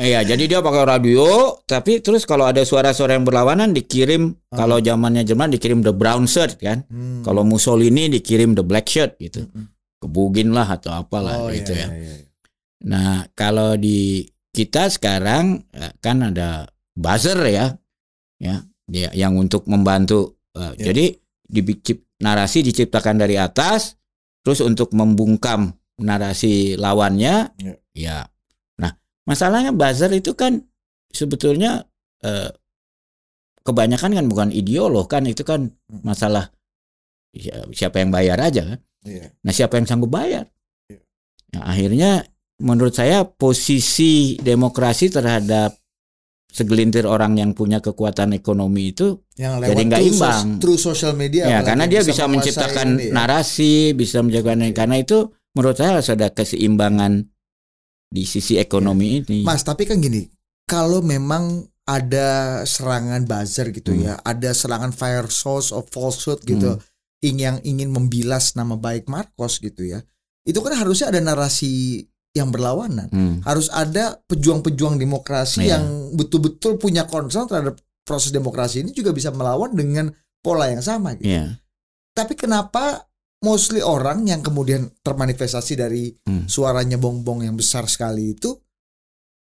Eh, 0.00 0.12
Iya, 0.16 0.24
jadi 0.24 0.44
dia 0.48 0.60
pakai 0.64 0.88
radio, 0.88 1.52
tapi 1.68 2.00
terus 2.00 2.24
kalau 2.24 2.48
ada 2.48 2.64
suara-suara 2.64 3.12
yang 3.12 3.28
berlawanan 3.28 3.76
dikirim 3.76 4.32
Ah. 4.48 4.64
kalau 4.64 4.80
zamannya 4.80 5.20
Jerman 5.20 5.52
dikirim 5.52 5.84
the 5.84 5.92
brown 5.92 6.24
shirt 6.24 6.56
kan. 6.56 6.88
Hmm. 6.88 7.20
Kalau 7.20 7.44
Mussolini 7.44 8.08
dikirim 8.08 8.56
the 8.56 8.64
black 8.64 8.88
shirt 8.88 9.20
gitu. 9.20 9.44
Mm-mm. 9.44 9.68
Kebugin 10.00 10.56
lah 10.56 10.64
atau 10.66 10.96
apalah 10.96 11.36
Oh, 11.44 11.52
gitu 11.52 11.76
iya, 11.76 11.86
ya. 11.86 11.88
iya, 11.92 12.14
iya. 12.16 12.28
Nah, 12.88 13.28
kalau 13.36 13.76
di 13.76 14.24
kita 14.50 14.88
sekarang 14.88 15.68
eh, 15.70 15.92
kan 16.00 16.24
ada 16.24 16.64
buzzer 16.96 17.36
ya, 17.46 17.76
ya, 18.40 18.64
dia 18.88 19.12
yang 19.12 19.36
untuk 19.36 19.68
membantu. 19.68 20.40
eh, 20.56 20.72
Ya. 20.80 20.90
Jadi 20.90 21.14
dibicip 21.46 22.08
narasi 22.18 22.64
diciptakan 22.64 23.20
dari 23.20 23.36
atas, 23.36 24.00
terus 24.40 24.64
untuk 24.64 24.90
membungkam 24.96 25.70
narasi 26.00 26.74
lawannya, 26.74 27.52
Ya. 27.60 27.74
ya. 27.92 28.18
Nah, 28.80 28.96
masalahnya 29.28 29.70
buzzer 29.70 30.10
itu 30.10 30.32
kan 30.32 30.64
sebetulnya 31.12 31.84
eh, 32.20 32.48
kebanyakan 33.60 34.16
kan 34.16 34.26
bukan 34.26 34.48
ideolog 34.50 35.04
kan, 35.06 35.28
itu 35.28 35.44
kan 35.44 35.68
Hmm. 35.88 36.00
masalah 36.02 36.48
ya, 37.36 37.68
siapa 37.70 38.00
yang 38.00 38.08
bayar 38.10 38.40
aja 38.40 38.64
kan. 38.64 38.80
Iya. 39.02 39.32
Nah, 39.40 39.52
siapa 39.52 39.76
yang 39.76 39.86
sanggup 39.86 40.10
bayar? 40.10 40.44
Iya. 40.86 41.00
Nah, 41.54 41.62
akhirnya 41.66 42.10
menurut 42.60 42.92
saya 42.92 43.24
posisi 43.24 44.36
demokrasi 44.36 45.08
terhadap 45.08 45.72
segelintir 46.46 47.06
orang 47.06 47.38
yang 47.38 47.54
punya 47.54 47.78
kekuatan 47.78 48.34
ekonomi 48.34 48.90
itu 48.90 49.22
Yang 49.38 49.70
Jadi 49.70 49.82
nggak 49.86 50.02
imbang. 50.04 50.46
true 50.58 50.76
social 50.76 51.14
media. 51.14 51.46
ya 51.46 51.58
karena 51.62 51.86
dia 51.86 52.02
bisa, 52.02 52.26
menguasai 52.26 52.34
menciptakan 52.34 52.86
ini 52.90 53.04
ya. 53.06 53.12
narasi, 53.14 53.72
bisa 53.94 54.18
menciptakan 54.18 54.74
karena 54.74 54.96
itu 54.98 55.18
menurut 55.54 55.78
saya 55.78 55.96
harus 55.96 56.10
ada 56.10 56.28
keseimbangan 56.28 57.24
di 58.06 58.26
sisi 58.26 58.58
ekonomi 58.58 59.22
ini. 59.22 59.46
Mas, 59.46 59.62
tapi 59.62 59.86
kan 59.86 60.02
gini, 60.02 60.26
kalau 60.66 60.98
memang 61.00 61.64
ada 61.86 62.60
serangan 62.62 63.22
buzzer 63.24 63.70
gitu 63.70 63.90
Hmm. 63.90 64.02
ya, 64.02 64.14
ada 64.20 64.50
serangan 64.50 64.90
fire 64.90 65.26
source 65.26 65.70
of 65.70 65.86
falsehood 65.88 66.42
gitu, 66.42 66.76
Hmm. 66.76 66.82
Ing- 67.20 67.40
yang 67.40 67.56
ingin 67.62 67.88
membilas 67.88 68.52
nama 68.54 68.74
baik 68.74 69.06
Marcos 69.06 69.56
gitu 69.58 69.84
ya, 69.84 70.00
itu 70.44 70.58
kan 70.58 70.72
harusnya 70.74 71.08
ada 71.08 71.20
narasi 71.20 72.04
yang 72.30 72.48
berlawanan. 72.48 73.10
Hmm. 73.10 73.36
Harus 73.42 73.66
ada 73.68 74.18
pejuang-pejuang 74.24 74.96
demokrasi 74.96 75.66
Iya. 75.66 75.78
yang 75.78 76.14
betul-betul 76.14 76.78
punya 76.78 77.04
concern 77.04 77.46
terhadap 77.46 77.76
proses 78.06 78.30
demokrasi 78.30 78.82
ini 78.82 78.90
juga 78.90 79.10
bisa 79.10 79.30
melawan 79.30 79.74
dengan 79.74 80.10
pola 80.38 80.70
yang 80.70 80.80
sama 80.80 81.14
gitu. 81.18 81.26
Iya. 81.26 81.58
Tapi 82.14 82.34
kenapa 82.34 83.06
mostly 83.40 83.80
orang 83.80 84.26
yang 84.26 84.40
kemudian 84.40 84.90
termanifestasi 85.02 85.72
dari 85.74 86.12
Hmm. 86.22 86.46
suaranya 86.46 86.96
bong-bong 86.96 87.42
yang 87.42 87.56
besar 87.56 87.84
sekali 87.86 88.34
itu 88.34 88.54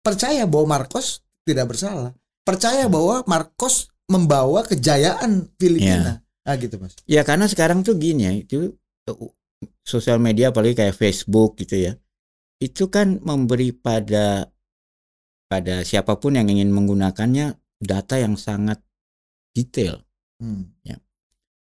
percaya 0.03 0.47
bahwa 0.47 0.79
Marcos 0.79 1.23
tidak 1.43 1.73
bersalah. 1.75 2.13
Percaya 2.45 2.87
bahwa 2.87 3.27
Marcos 3.27 3.91
membawa 4.07 4.63
kejayaan 4.63 5.51
Filipina. 5.59 6.23
Ah 6.47 6.55
gitu, 6.55 6.79
Mas. 6.79 6.95
Ya 7.11 7.27
karena 7.27 7.51
sekarang 7.51 7.83
tuh 7.83 7.99
gini 7.99 8.23
ya, 8.23 8.33
itu 8.33 8.79
uh, 9.11 9.31
sosial 9.83 10.23
media 10.23 10.55
apalagi 10.55 10.79
kayak 10.79 10.95
Facebook 10.95 11.59
gitu 11.59 11.91
ya. 11.91 11.93
Itu 12.63 12.89
kan 12.89 13.19
memberi 13.21 13.75
pada 13.75 14.49
pada 15.51 15.83
siapa 15.83 16.19
pun 16.19 16.39
yang 16.39 16.47
ingin 16.47 16.71
menggunakannya 16.71 17.59
data 17.83 18.15
yang 18.19 18.39
sangat 18.39 18.83
detail 19.55 20.07
Hmm. 20.37 20.69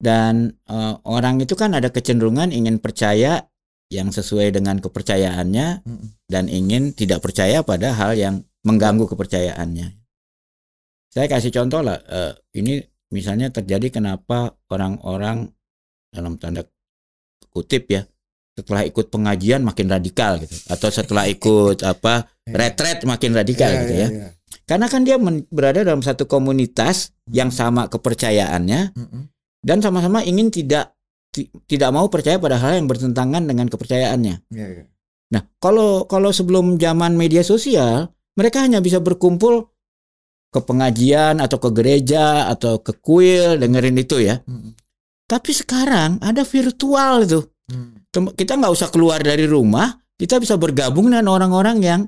dan 0.01 0.58
eh, 0.65 0.95
orang 1.06 1.38
itu 1.38 1.53
kan 1.53 1.77
ada 1.77 1.93
kecenderungan 1.93 2.49
ingin 2.49 2.82
percaya 2.82 3.45
yang 3.93 4.10
sesuai 4.10 4.49
dengan 4.49 4.82
kepercayaannya 4.82 5.86
Mm-mm. 5.86 6.08
dan 6.25 6.49
ingin 6.49 6.97
tidak 6.97 7.21
percaya 7.21 7.62
pada 7.62 7.93
hal 7.93 8.17
yang 8.17 8.41
mengganggu 8.65 9.06
kepercayaannya. 9.06 9.93
Saya 11.13 11.27
kasih 11.30 11.53
contoh 11.53 11.86
lah, 11.86 12.01
eh, 12.01 12.34
ini 12.58 12.82
misalnya 13.10 13.48
terjadi 13.50 13.88
kenapa 13.89 14.56
orang-orang 14.67 15.52
dalam 16.12 16.36
tanda 16.36 16.63
kutip 17.52 17.88
ya 17.89 18.04
setelah 18.58 18.82
ikut 18.84 19.13
pengajian 19.13 19.62
makin 19.62 19.86
radikal 19.86 20.41
gitu, 20.41 20.50
atau 20.67 20.89
setelah 20.89 21.30
ikut 21.30 21.86
apa 21.86 22.26
retret 22.60 23.06
makin 23.06 23.38
radikal 23.38 23.70
Iya, 23.70 23.80
gitu 23.86 23.93
iya, 23.93 24.02
ya. 24.02 24.10
iya. 24.10 24.28
Karena 24.67 24.88
kan 24.89 25.06
dia 25.06 25.15
berada 25.48 25.86
dalam 25.86 26.02
satu 26.02 26.26
komunitas 26.26 27.13
yang 27.30 27.52
sama 27.52 27.88
kepercayaannya 27.88 28.91
dan 29.62 29.78
sama-sama 29.80 30.24
ingin 30.24 30.50
tidak 30.50 30.91
ti- 31.32 31.48
tidak 31.67 31.93
mau 31.93 32.08
percaya 32.10 32.36
pada 32.36 32.58
hal 32.58 32.76
yang 32.76 32.88
bertentangan 32.88 33.43
dengan 33.46 33.67
kepercayaannya. 33.67 34.36
Iya, 34.50 34.67
iya. 34.67 34.84
Nah, 35.28 35.43
kalau 35.60 36.08
kalau 36.08 36.32
sebelum 36.32 36.80
zaman 36.80 37.15
media 37.15 37.43
sosial, 37.43 38.12
mereka 38.34 38.63
hanya 38.63 38.80
bisa 38.80 38.98
berkumpul 38.98 39.70
ke 40.47 40.60
pengajian 40.63 41.43
atau 41.43 41.57
ke 41.60 41.69
gereja 41.71 42.47
atau 42.47 42.79
ke 42.79 42.95
kuil 42.97 43.60
dengerin 43.60 43.99
itu 43.99 44.23
ya. 44.23 44.39
Mm-mm. 44.47 44.73
Tapi 45.27 45.51
sekarang 45.51 46.23
ada 46.23 46.47
virtual 46.47 47.27
itu. 47.27 47.43
Mm. 47.67 47.91
Tem- 48.07 48.33
Kita 48.33 48.55
nggak 48.55 48.71
usah 48.71 48.88
keluar 48.88 49.19
dari 49.19 49.43
rumah, 49.43 49.91
kita 50.15 50.39
bisa 50.39 50.55
bergabung 50.55 51.12
dengan 51.12 51.27
orang-orang 51.27 51.77
yang 51.83 52.01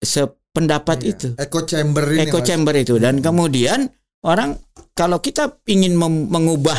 sependapat 0.00 0.98
Iya. 1.02 1.10
itu. 1.10 1.28
Echo 1.36 1.60
chamber 1.66 2.04
ini. 2.14 2.20
Echo 2.28 2.38
Mas. 2.40 2.46
chamber 2.46 2.74
itu 2.76 2.94
dan 2.98 3.18
Hmm. 3.18 3.24
kemudian 3.24 3.80
orang 4.22 4.56
kalau 4.94 5.18
kita 5.18 5.58
ingin 5.66 5.98
mengubah 5.98 6.78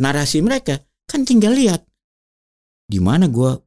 narasi 0.00 0.40
mereka 0.40 0.80
kan 1.04 1.22
tinggal 1.22 1.52
lihat 1.52 1.84
di 2.88 2.98
mana 2.98 3.28
gua 3.28 3.60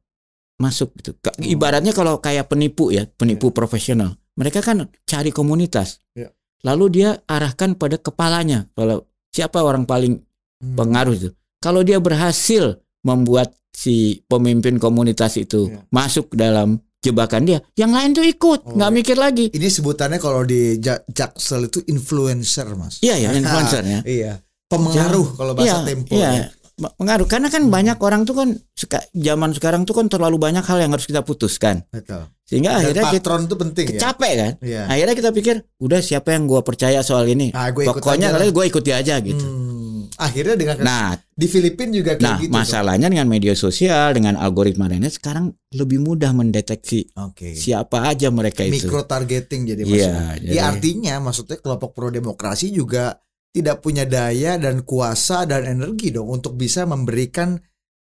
masuk 0.58 0.90
gitu. 0.98 1.14
Hmm. 1.14 1.38
Ibaratnya 1.46 1.94
kalau 1.94 2.18
kayak 2.18 2.50
penipu 2.50 2.90
ya, 2.90 3.06
penipu 3.06 3.54
profesional. 3.54 4.18
Mereka 4.38 4.62
kan 4.62 4.86
cari 5.02 5.28
komunitas. 5.28 5.98
Iya. 6.14 6.30
Lalu 6.62 6.84
dia 6.90 7.10
arahkan 7.20 7.74
pada 7.74 7.98
kepalanya. 7.98 8.70
Kalau 8.72 9.02
siapa 9.28 9.58
orang 9.60 9.82
paling 9.82 10.22
Hmm. 10.58 10.74
pengaruh 10.74 11.14
itu. 11.14 11.28
Kalau 11.58 11.82
dia 11.82 11.98
berhasil 11.98 12.78
membuat 13.00 13.54
si 13.70 14.22
pemimpin 14.26 14.78
komunitas 14.78 15.34
itu 15.34 15.70
Iya. 15.70 15.86
masuk 15.88 16.34
dalam 16.34 16.78
jebakan 16.98 17.46
dia, 17.46 17.58
yang 17.74 17.94
lain 17.94 18.10
tuh 18.10 18.22
ikut, 18.22 18.66
Oh, 18.66 18.74
nggak 18.74 18.90
iya. 18.90 18.96
mikir 18.96 19.16
lagi. 19.16 19.46
Ini 19.50 19.68
sebutannya 19.68 20.18
kalau 20.18 20.42
di 20.42 20.78
Ja- 20.78 20.98
Jaksel 21.06 21.70
itu 21.70 21.78
influencer, 21.86 22.66
Mas. 22.74 22.98
Iya 22.98 23.14
ya, 23.18 23.30
influencer 23.34 23.82
ya. 23.94 24.00
Iya. 24.02 24.32
Pengaruh 24.66 25.34
kalau 25.34 25.54
bahasa 25.54 25.78
Iya, 25.78 25.86
Tempo. 25.86 26.10
iya. 26.14 26.30
ya. 26.34 26.46
Pengaruh 26.78 27.26
karena 27.26 27.48
kan 27.48 27.66
banyak 27.66 27.98
orang 27.98 28.22
tuh 28.22 28.34
kan 28.34 28.48
seka, 28.74 29.02
zaman 29.10 29.50
sekarang 29.50 29.82
tuh 29.82 29.94
kan 29.94 30.06
terlalu 30.06 30.38
banyak 30.38 30.62
hal 30.62 30.78
yang 30.78 30.94
harus 30.94 31.06
kita 31.06 31.22
putuskan 31.22 31.82
Betul. 31.90 32.30
Sehingga 32.48 32.72
Dan 32.72 32.78
akhirnya 32.80 33.04
kita 33.04 33.14
patron 33.14 33.40
itu 33.44 33.54
penting 33.54 33.86
ya. 33.86 34.00
capek 34.02 34.32
kan 34.34 34.52
Iya. 34.60 34.82
akhirnya 34.86 35.14
kita 35.14 35.30
pikir 35.30 35.54
udah 35.78 36.00
siapa 36.00 36.28
yang 36.32 36.44
gua 36.44 36.60
percaya 36.62 37.00
soal 37.02 37.28
ini 37.28 37.52
Ah, 37.52 37.68
gue 37.68 37.84
ikut 37.84 38.00
pokoknya 38.00 38.32
kali 38.32 38.48
gue 38.48 38.64
ikuti 38.66 38.90
aja 38.90 39.20
gitu 39.20 39.44
Hmm. 39.44 39.76
Akhirnya 40.18 40.56
dengan 40.56 40.76
nah 40.80 41.08
di 41.14 41.46
Filipina 41.46 41.92
juga 41.92 42.12
kayak 42.12 42.24
nah 42.24 42.38
gitu. 42.40 42.50
masalahnya 42.50 43.06
dengan 43.06 43.28
media 43.28 43.54
sosial 43.54 44.10
dengan 44.10 44.34
algoritma 44.34 44.90
lainnya 44.90 45.08
sekarang 45.08 45.52
lebih 45.70 46.00
mudah 46.00 46.32
mendeteksi. 46.32 47.06
Oke. 47.14 47.54
siapa 47.54 48.02
aja 48.04 48.26
mereka 48.28 48.64
itu 48.64 48.82
Micro 48.82 49.04
targeting 49.04 49.68
jadi 49.68 49.78
Iya, 49.78 49.86
maksudnya. 49.86 50.26
jadi- 50.40 50.50
Ya 50.50 50.62
artinya 50.66 51.14
maksudnya 51.20 51.56
kelompok 51.56 51.92
pro 51.92 52.08
demokrasi 52.08 52.72
juga 52.72 53.20
tidak 53.48 53.78
punya 53.78 54.02
daya 54.04 54.56
dan 54.56 54.82
kuasa 54.82 55.44
dan 55.44 55.62
energi 55.68 56.10
dong 56.10 56.26
untuk 56.32 56.56
bisa 56.56 56.82
memberikan 56.82 57.54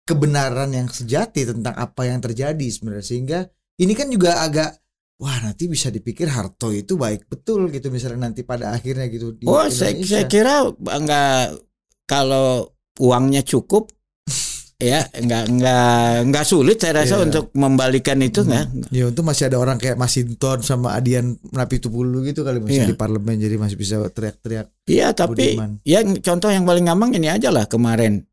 kebenaran 0.03 0.73
yang 0.73 0.89
sejati 0.89 1.47
tentang 1.47 1.75
apa 1.75 2.03
yang 2.03 2.19
terjadi 2.19 2.67
sebenarnya 2.67 3.07
sehingga 3.07 3.39
ini 3.81 3.93
kan 3.93 4.07
juga 4.07 4.41
agak 4.41 4.77
wah 5.17 5.37
nanti 5.41 5.67
bisa 5.67 5.89
dipikir 5.89 6.29
Harto 6.29 6.69
itu 6.71 6.95
baik 6.95 7.27
betul 7.27 7.69
gitu 7.69 7.89
misalnya 7.89 8.27
nanti 8.27 8.41
pada 8.41 8.71
akhirnya 8.71 9.05
gitu 9.07 9.33
di 9.33 9.45
oh 9.45 9.65
saya, 9.67 9.93
Indonesia. 9.93 10.13
saya 10.15 10.25
kira 10.27 10.55
enggak 10.91 11.61
kalau 12.05 12.69
uangnya 12.97 13.41
cukup 13.43 13.93
ya 14.81 15.05
nggak 15.07 15.45
nggak 15.51 15.93
nggak 16.27 16.45
sulit 16.45 16.77
saya 16.77 17.05
rasa 17.05 17.21
Iya. 17.21 17.25
untuk 17.27 17.45
membalikan 17.53 18.17
itu 18.19 18.41
nggak 18.41 18.89
Ya 18.89 19.05
untuk 19.07 19.23
masih 19.23 19.47
ada 19.47 19.57
orang 19.57 19.77
kayak 19.77 19.95
Masinton 19.95 20.61
sama 20.61 20.97
Adian 20.97 21.37
Napi 21.51 21.77
Tupulu 21.77 22.25
gitu 22.25 22.41
kali 22.41 22.59
masih 22.59 22.85
Iya. 22.85 22.89
di 22.89 22.97
parlemen 22.97 23.37
jadi 23.37 23.57
masih 23.57 23.77
bisa 23.77 24.01
teriak-teriak. 24.03 24.73
Iya 24.85 25.13
tapi 25.13 25.53
Budiman. 25.53 25.85
ya 25.85 26.01
contoh 26.19 26.49
yang 26.49 26.65
paling 26.65 26.83
gampang 26.83 27.13
ini 27.13 27.29
aja 27.29 27.49
lah 27.49 27.65
kemarin 27.65 28.25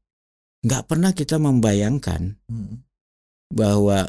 nggak 0.64 0.84
pernah 0.86 1.12
kita 1.12 1.36
membayangkan 1.36 2.40
Hmm. 2.48 2.80
bahwa 3.50 4.08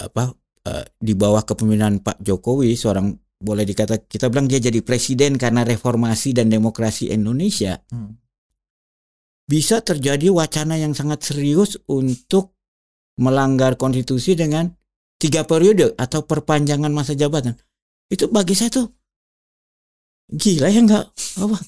apa 0.00 0.32
eh, 0.64 0.84
di 0.96 1.12
bawah 1.12 1.44
kepemimpinan 1.44 2.00
Pak 2.00 2.24
Jokowi 2.24 2.72
seorang 2.74 3.12
boleh 3.40 3.64
dikata 3.64 4.04
kita 4.04 4.28
bilang 4.28 4.44
dia 4.44 4.60
jadi 4.60 4.80
presiden 4.80 5.40
karena 5.40 5.64
reformasi 5.64 6.36
dan 6.36 6.48
demokrasi 6.48 7.08
Indonesia 7.08 7.80
Hmm. 7.88 8.16
bisa 9.48 9.80
terjadi 9.80 10.28
wacana 10.30 10.76
yang 10.76 10.92
sangat 10.92 11.24
serius 11.24 11.80
untuk 11.88 12.54
melanggar 13.16 13.80
konstitusi 13.80 14.36
dengan 14.36 14.68
tiga 15.16 15.44
periode 15.44 15.92
atau 15.96 16.24
perpanjangan 16.24 16.92
masa 16.92 17.12
jabatan 17.12 17.56
itu 18.08 18.28
bagi 18.28 18.56
saya 18.56 18.72
tuh 18.72 18.88
gila 20.30 20.68
ya 20.70 20.80
nggak 20.84 21.04
apa 21.42 21.58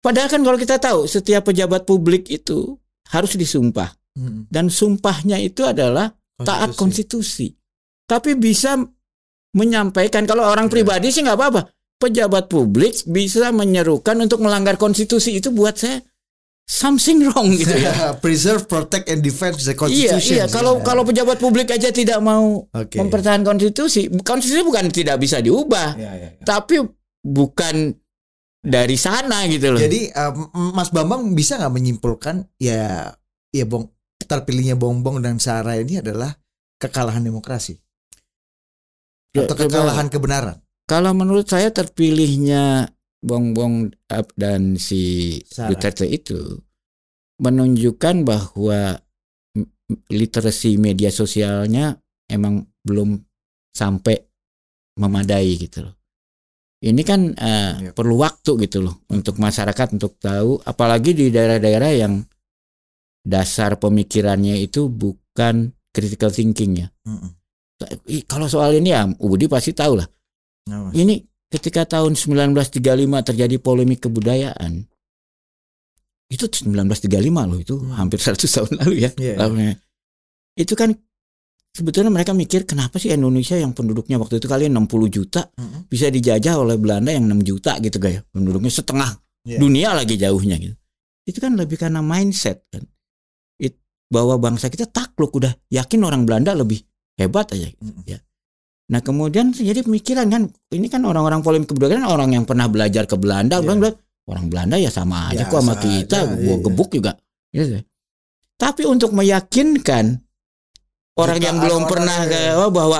padahal 0.00 0.28
kan 0.32 0.40
kalau 0.40 0.58
kita 0.58 0.80
tahu 0.80 1.04
setiap 1.04 1.50
pejabat 1.50 1.84
publik 1.84 2.26
itu 2.30 2.78
harus 3.10 3.34
disumpah 3.34 3.94
Hmm. 4.10 4.42
dan 4.50 4.66
sumpahnya 4.66 5.38
itu 5.38 5.62
adalah 5.62 6.10
taat 6.42 6.74
konstitusi. 6.74 7.54
Tapi 8.10 8.34
bisa 8.34 8.74
menyampaikan 9.54 10.26
kalau 10.26 10.46
orang 10.46 10.66
Iya. 10.66 10.74
pribadi 10.74 11.14
sih 11.14 11.22
nggak 11.22 11.38
apa-apa. 11.38 11.62
Pejabat 12.00 12.48
publik 12.48 13.06
bisa 13.06 13.54
menyerukan 13.54 14.18
untuk 14.18 14.42
melanggar 14.42 14.74
konstitusi 14.74 15.36
itu 15.36 15.52
buat 15.52 15.76
saya 15.76 16.00
something 16.64 17.22
wrong 17.28 17.54
gitu 17.54 17.76
ya. 17.76 17.92
Preserve, 18.24 18.64
protect, 18.64 19.06
and 19.06 19.20
defend 19.20 19.58
the 19.58 19.70
iya, 19.70 19.76
constitution. 19.76 20.34
iya. 20.42 20.44
Kalau 20.48 20.80
kalau 20.80 21.02
pejabat 21.04 21.36
publik 21.36 21.70
aja 21.70 21.92
tidak 21.92 22.18
mau 22.18 22.66
Oke. 22.66 22.96
mempertahankan 22.98 23.46
konstitusi, 23.46 24.08
konstitusi 24.26 24.62
bukan 24.64 24.90
tidak 24.90 25.20
bisa 25.20 25.38
diubah, 25.38 25.94
Ya, 25.94 26.10
ya, 26.16 26.28
ya. 26.34 26.42
tapi 26.42 26.80
bukan 27.20 27.94
dari 28.60 28.96
sana 28.96 29.44
gitu 29.44 29.76
loh. 29.76 29.80
Jadi 29.80 30.08
um, 30.14 30.72
Mas 30.72 30.88
Bambang 30.88 31.36
bisa 31.36 31.60
nggak 31.60 31.74
menyimpulkan 31.74 32.48
ya 32.56 33.12
ya 33.50 33.64
bong 33.66 33.92
terpilihnya 34.20 34.76
Bongbong 34.78 35.20
dan 35.20 35.36
Sarah 35.36 35.76
ini 35.76 36.00
adalah 36.00 36.32
kekalahan 36.78 37.20
demokrasi 37.20 37.76
atau 39.34 39.54
coba- 39.54 39.70
kekalahan 39.70 40.08
kebenaran. 40.10 40.56
Kalau 40.86 41.14
menurut 41.14 41.46
saya 41.46 41.70
terpilihnya 41.70 42.90
Bongbong 43.20 43.92
dan 44.34 44.80
si 44.80 45.36
Sarah. 45.44 45.70
Duterte 45.76 46.08
itu 46.08 46.56
menunjukkan 47.38 48.24
bahwa 48.24 48.96
literasi 50.08 50.80
media 50.80 51.12
sosialnya 51.12 52.00
emang 52.26 52.64
belum 52.80 53.20
sampai 53.70 54.16
memadai 54.96 55.50
gitu 55.60 55.84
loh. 55.84 55.94
Ini 56.80 57.02
kan 57.04 57.36
eh, 57.36 57.92
Yep. 57.92 57.92
perlu 57.92 58.16
waktu 58.16 58.50
gitu 58.64 58.80
loh 58.80 59.04
untuk 59.12 59.36
masyarakat 59.36 60.00
untuk 60.00 60.16
tahu, 60.16 60.64
apalagi 60.64 61.12
di 61.12 61.28
daerah-daerah 61.28 61.92
yang 61.92 62.24
dasar 63.20 63.76
pemikirannya 63.76 64.56
itu 64.56 64.88
bukan 64.88 65.76
critical 65.92 66.32
thinking 66.32 66.80
ya. 66.80 66.88
Mm-mm. 67.04 67.28
Ih, 67.28 67.32
Kalau 68.28 68.46
soal 68.46 68.76
ini 68.76 68.92
ya, 68.92 69.08
Budi 69.08 69.48
pasti 69.48 69.72
tahu 69.72 69.96
lah. 69.96 70.08
Mas. 70.68 70.92
Ini 70.92 71.16
ketika 71.48 71.88
tahun 71.88 72.14
1935 72.14 72.76
terjadi 73.24 73.56
polemik 73.58 74.04
kebudayaan. 74.04 74.84
Itu 76.30 76.46
1935 76.46 77.42
loh, 77.48 77.58
itu 77.58 77.74
Hmm. 77.74 77.96
hampir 77.98 78.22
100 78.22 78.46
tahun 78.54 78.70
lalu 78.78 78.96
ya. 79.02 79.10
Iya. 79.18 79.34
Lamanya. 79.34 79.74
Itu 80.54 80.78
kan 80.78 80.94
sebetulnya 81.74 82.10
mereka 82.10 82.30
mikir 82.30 82.62
kenapa 82.66 83.02
sih 83.02 83.10
Indonesia 83.10 83.58
yang 83.58 83.74
penduduknya 83.74 84.14
waktu 84.20 84.38
itu 84.38 84.46
kalian 84.46 84.74
60 84.78 85.10
juta 85.10 85.50
Mm-mm. 85.58 85.90
bisa 85.90 86.06
dijajah 86.06 86.54
oleh 86.58 86.78
Belanda 86.78 87.10
yang 87.10 87.26
6 87.26 87.42
juta 87.42 87.78
gitu 87.82 87.98
gaya. 87.98 88.22
Penduduknya 88.30 88.70
setengah 88.70 89.10
Iya. 89.42 89.58
dunia 89.58 89.88
lagi 89.96 90.14
jauhnya 90.14 90.60
gitu. 90.60 90.76
Itu 91.26 91.38
kan 91.42 91.56
lebih 91.58 91.80
karena 91.80 91.98
mindset 92.04 92.62
kan. 92.70 92.84
It, 93.58 93.74
bahwa 94.06 94.38
bangsa 94.38 94.68
kita 94.68 94.86
takluk 94.86 95.34
udah 95.34 95.50
yakin 95.66 96.04
orang 96.04 96.28
Belanda 96.28 96.54
lebih 96.54 96.78
hebat 97.20 97.52
aja 97.52 97.68
gitu, 97.68 97.84
ya. 98.06 98.18
Nah 98.90 98.98
kemudian 98.98 99.52
jadi 99.52 99.84
pemikiran 99.84 100.26
kan 100.26 100.42
ini 100.70 100.88
kan 100.88 101.04
orang-orang 101.04 101.40
polemik 101.40 101.68
kebudayaan 101.68 102.02
kan 102.02 102.08
orang 102.08 102.30
yang 102.32 102.42
pernah 102.42 102.66
belajar 102.66 103.04
ke 103.04 103.14
Belanda 103.14 103.60
Iya. 103.60 103.62
orang 103.62 103.76
bilang 103.78 103.96
orang 104.26 104.44
Belanda 104.46 104.76
ya 104.76 104.90
sama 104.90 105.30
aja 105.30 105.44
Ya, 105.44 105.46
kok 105.46 105.60
sama 105.60 105.74
kita 105.76 106.16
aja, 106.18 106.26
gua 106.26 106.56
iya. 106.56 106.56
gebuk 106.60 106.90
juga 106.90 107.12
Gitu. 107.50 107.78
tapi 108.56 108.82
untuk 108.84 109.10
meyakinkan 109.10 110.18
orang 111.14 111.38
yang 111.38 111.54
Jutaan 111.54 111.64
belum 111.66 111.80
orang, 111.80 111.90
pernah 111.90 112.18
iya. 112.18 112.30
kayak, 112.30 112.52
oh, 112.56 112.70
bahwa 112.70 112.98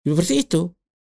seperti 0.00 0.34
itu 0.38 0.60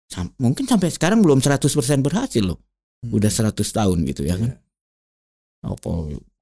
sam- 0.06 0.34
mungkin 0.36 0.64
sampai 0.64 0.88
sekarang 0.88 1.20
belum 1.20 1.38
100% 1.38 1.64
berhasil 2.00 2.42
loh 2.42 2.58
Hmm. 2.98 3.14
udah 3.14 3.30
100 3.30 3.70
tahun 3.70 4.02
gitu 4.04 4.26
ya 4.26 4.34
kan 4.34 4.50
Iya. 4.50 5.70
apa 5.70 5.90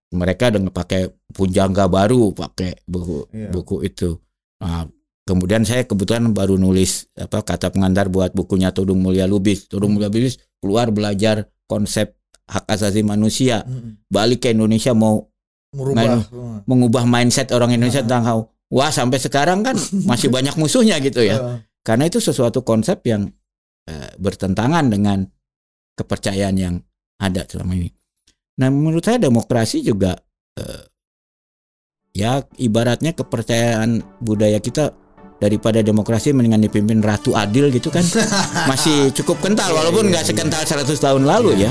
mereka 0.08 0.48
dengan 0.48 0.70
pakai 0.70 1.06
punjangga 1.28 1.84
baru 1.86 2.32
pakai 2.32 2.82
buku 2.82 3.28
Iya. 3.30 3.48
buku 3.50 3.76
itu 3.84 4.10
Nah, 4.56 4.88
kemudian 5.26 5.66
saya 5.66 5.82
kebetulan 5.84 6.30
baru 6.30 6.54
nulis 6.56 7.10
apa 7.18 7.42
kata 7.42 7.74
pengantar 7.74 8.06
buat 8.08 8.32
bukunya 8.32 8.70
Tudung 8.70 9.02
Mulia 9.02 9.26
Lubis. 9.26 9.66
Tudung 9.66 9.98
Mulia 9.98 10.06
Lubis 10.06 10.38
keluar 10.62 10.94
belajar 10.94 11.50
konsep 11.66 12.14
hak 12.46 12.64
asasi 12.70 13.02
manusia. 13.02 13.66
Mm-mm. 13.66 14.06
balik 14.06 14.46
ke 14.46 14.54
Indonesia 14.54 14.94
mau 14.94 15.26
merubah 15.74 16.22
Main- 16.22 16.62
mengubah 16.64 17.04
mindset 17.04 17.50
orang 17.50 17.74
Indonesia 17.74 18.06
tentang 18.06 18.22
how 18.22 18.38
wah 18.70 18.88
sampai 18.94 19.18
sekarang 19.18 19.66
kan 19.66 19.74
masih 20.06 20.30
banyak 20.30 20.54
musuhnya 20.54 21.02
gitu 21.02 21.26
ya. 21.26 21.36
Uh, 21.42 21.58
karena 21.82 22.06
itu 22.10 22.18
sesuatu 22.18 22.66
konsep 22.66 22.98
yang 23.06 23.30
eh, 23.86 24.10
bertentangan 24.18 24.90
dengan 24.90 25.22
kepercayaan 25.94 26.56
yang 26.58 26.74
ada 27.22 27.46
selama 27.46 27.78
ini. 27.78 27.90
Nah, 28.58 28.68
menurut 28.74 29.06
saya 29.06 29.22
demokrasi 29.22 29.86
juga 29.86 30.18
eh, 30.58 30.82
ya 32.16 32.42
ibaratnya 32.58 33.14
kepercayaan 33.14 34.02
budaya 34.18 34.58
kita 34.58 35.05
daripada 35.36 35.84
demokrasi 35.84 36.32
mendingan 36.32 36.64
dipimpin 36.64 37.04
ratu 37.04 37.36
adil 37.36 37.68
gitu 37.68 37.92
kan 37.92 38.04
masih 38.70 39.12
cukup 39.12 39.40
kental 39.44 39.72
walaupun 39.72 40.08
nggak 40.08 40.24
sekental 40.24 40.64
100 40.64 40.88
tahun 40.96 41.22
lalu 41.28 41.68
ya. 41.68 41.70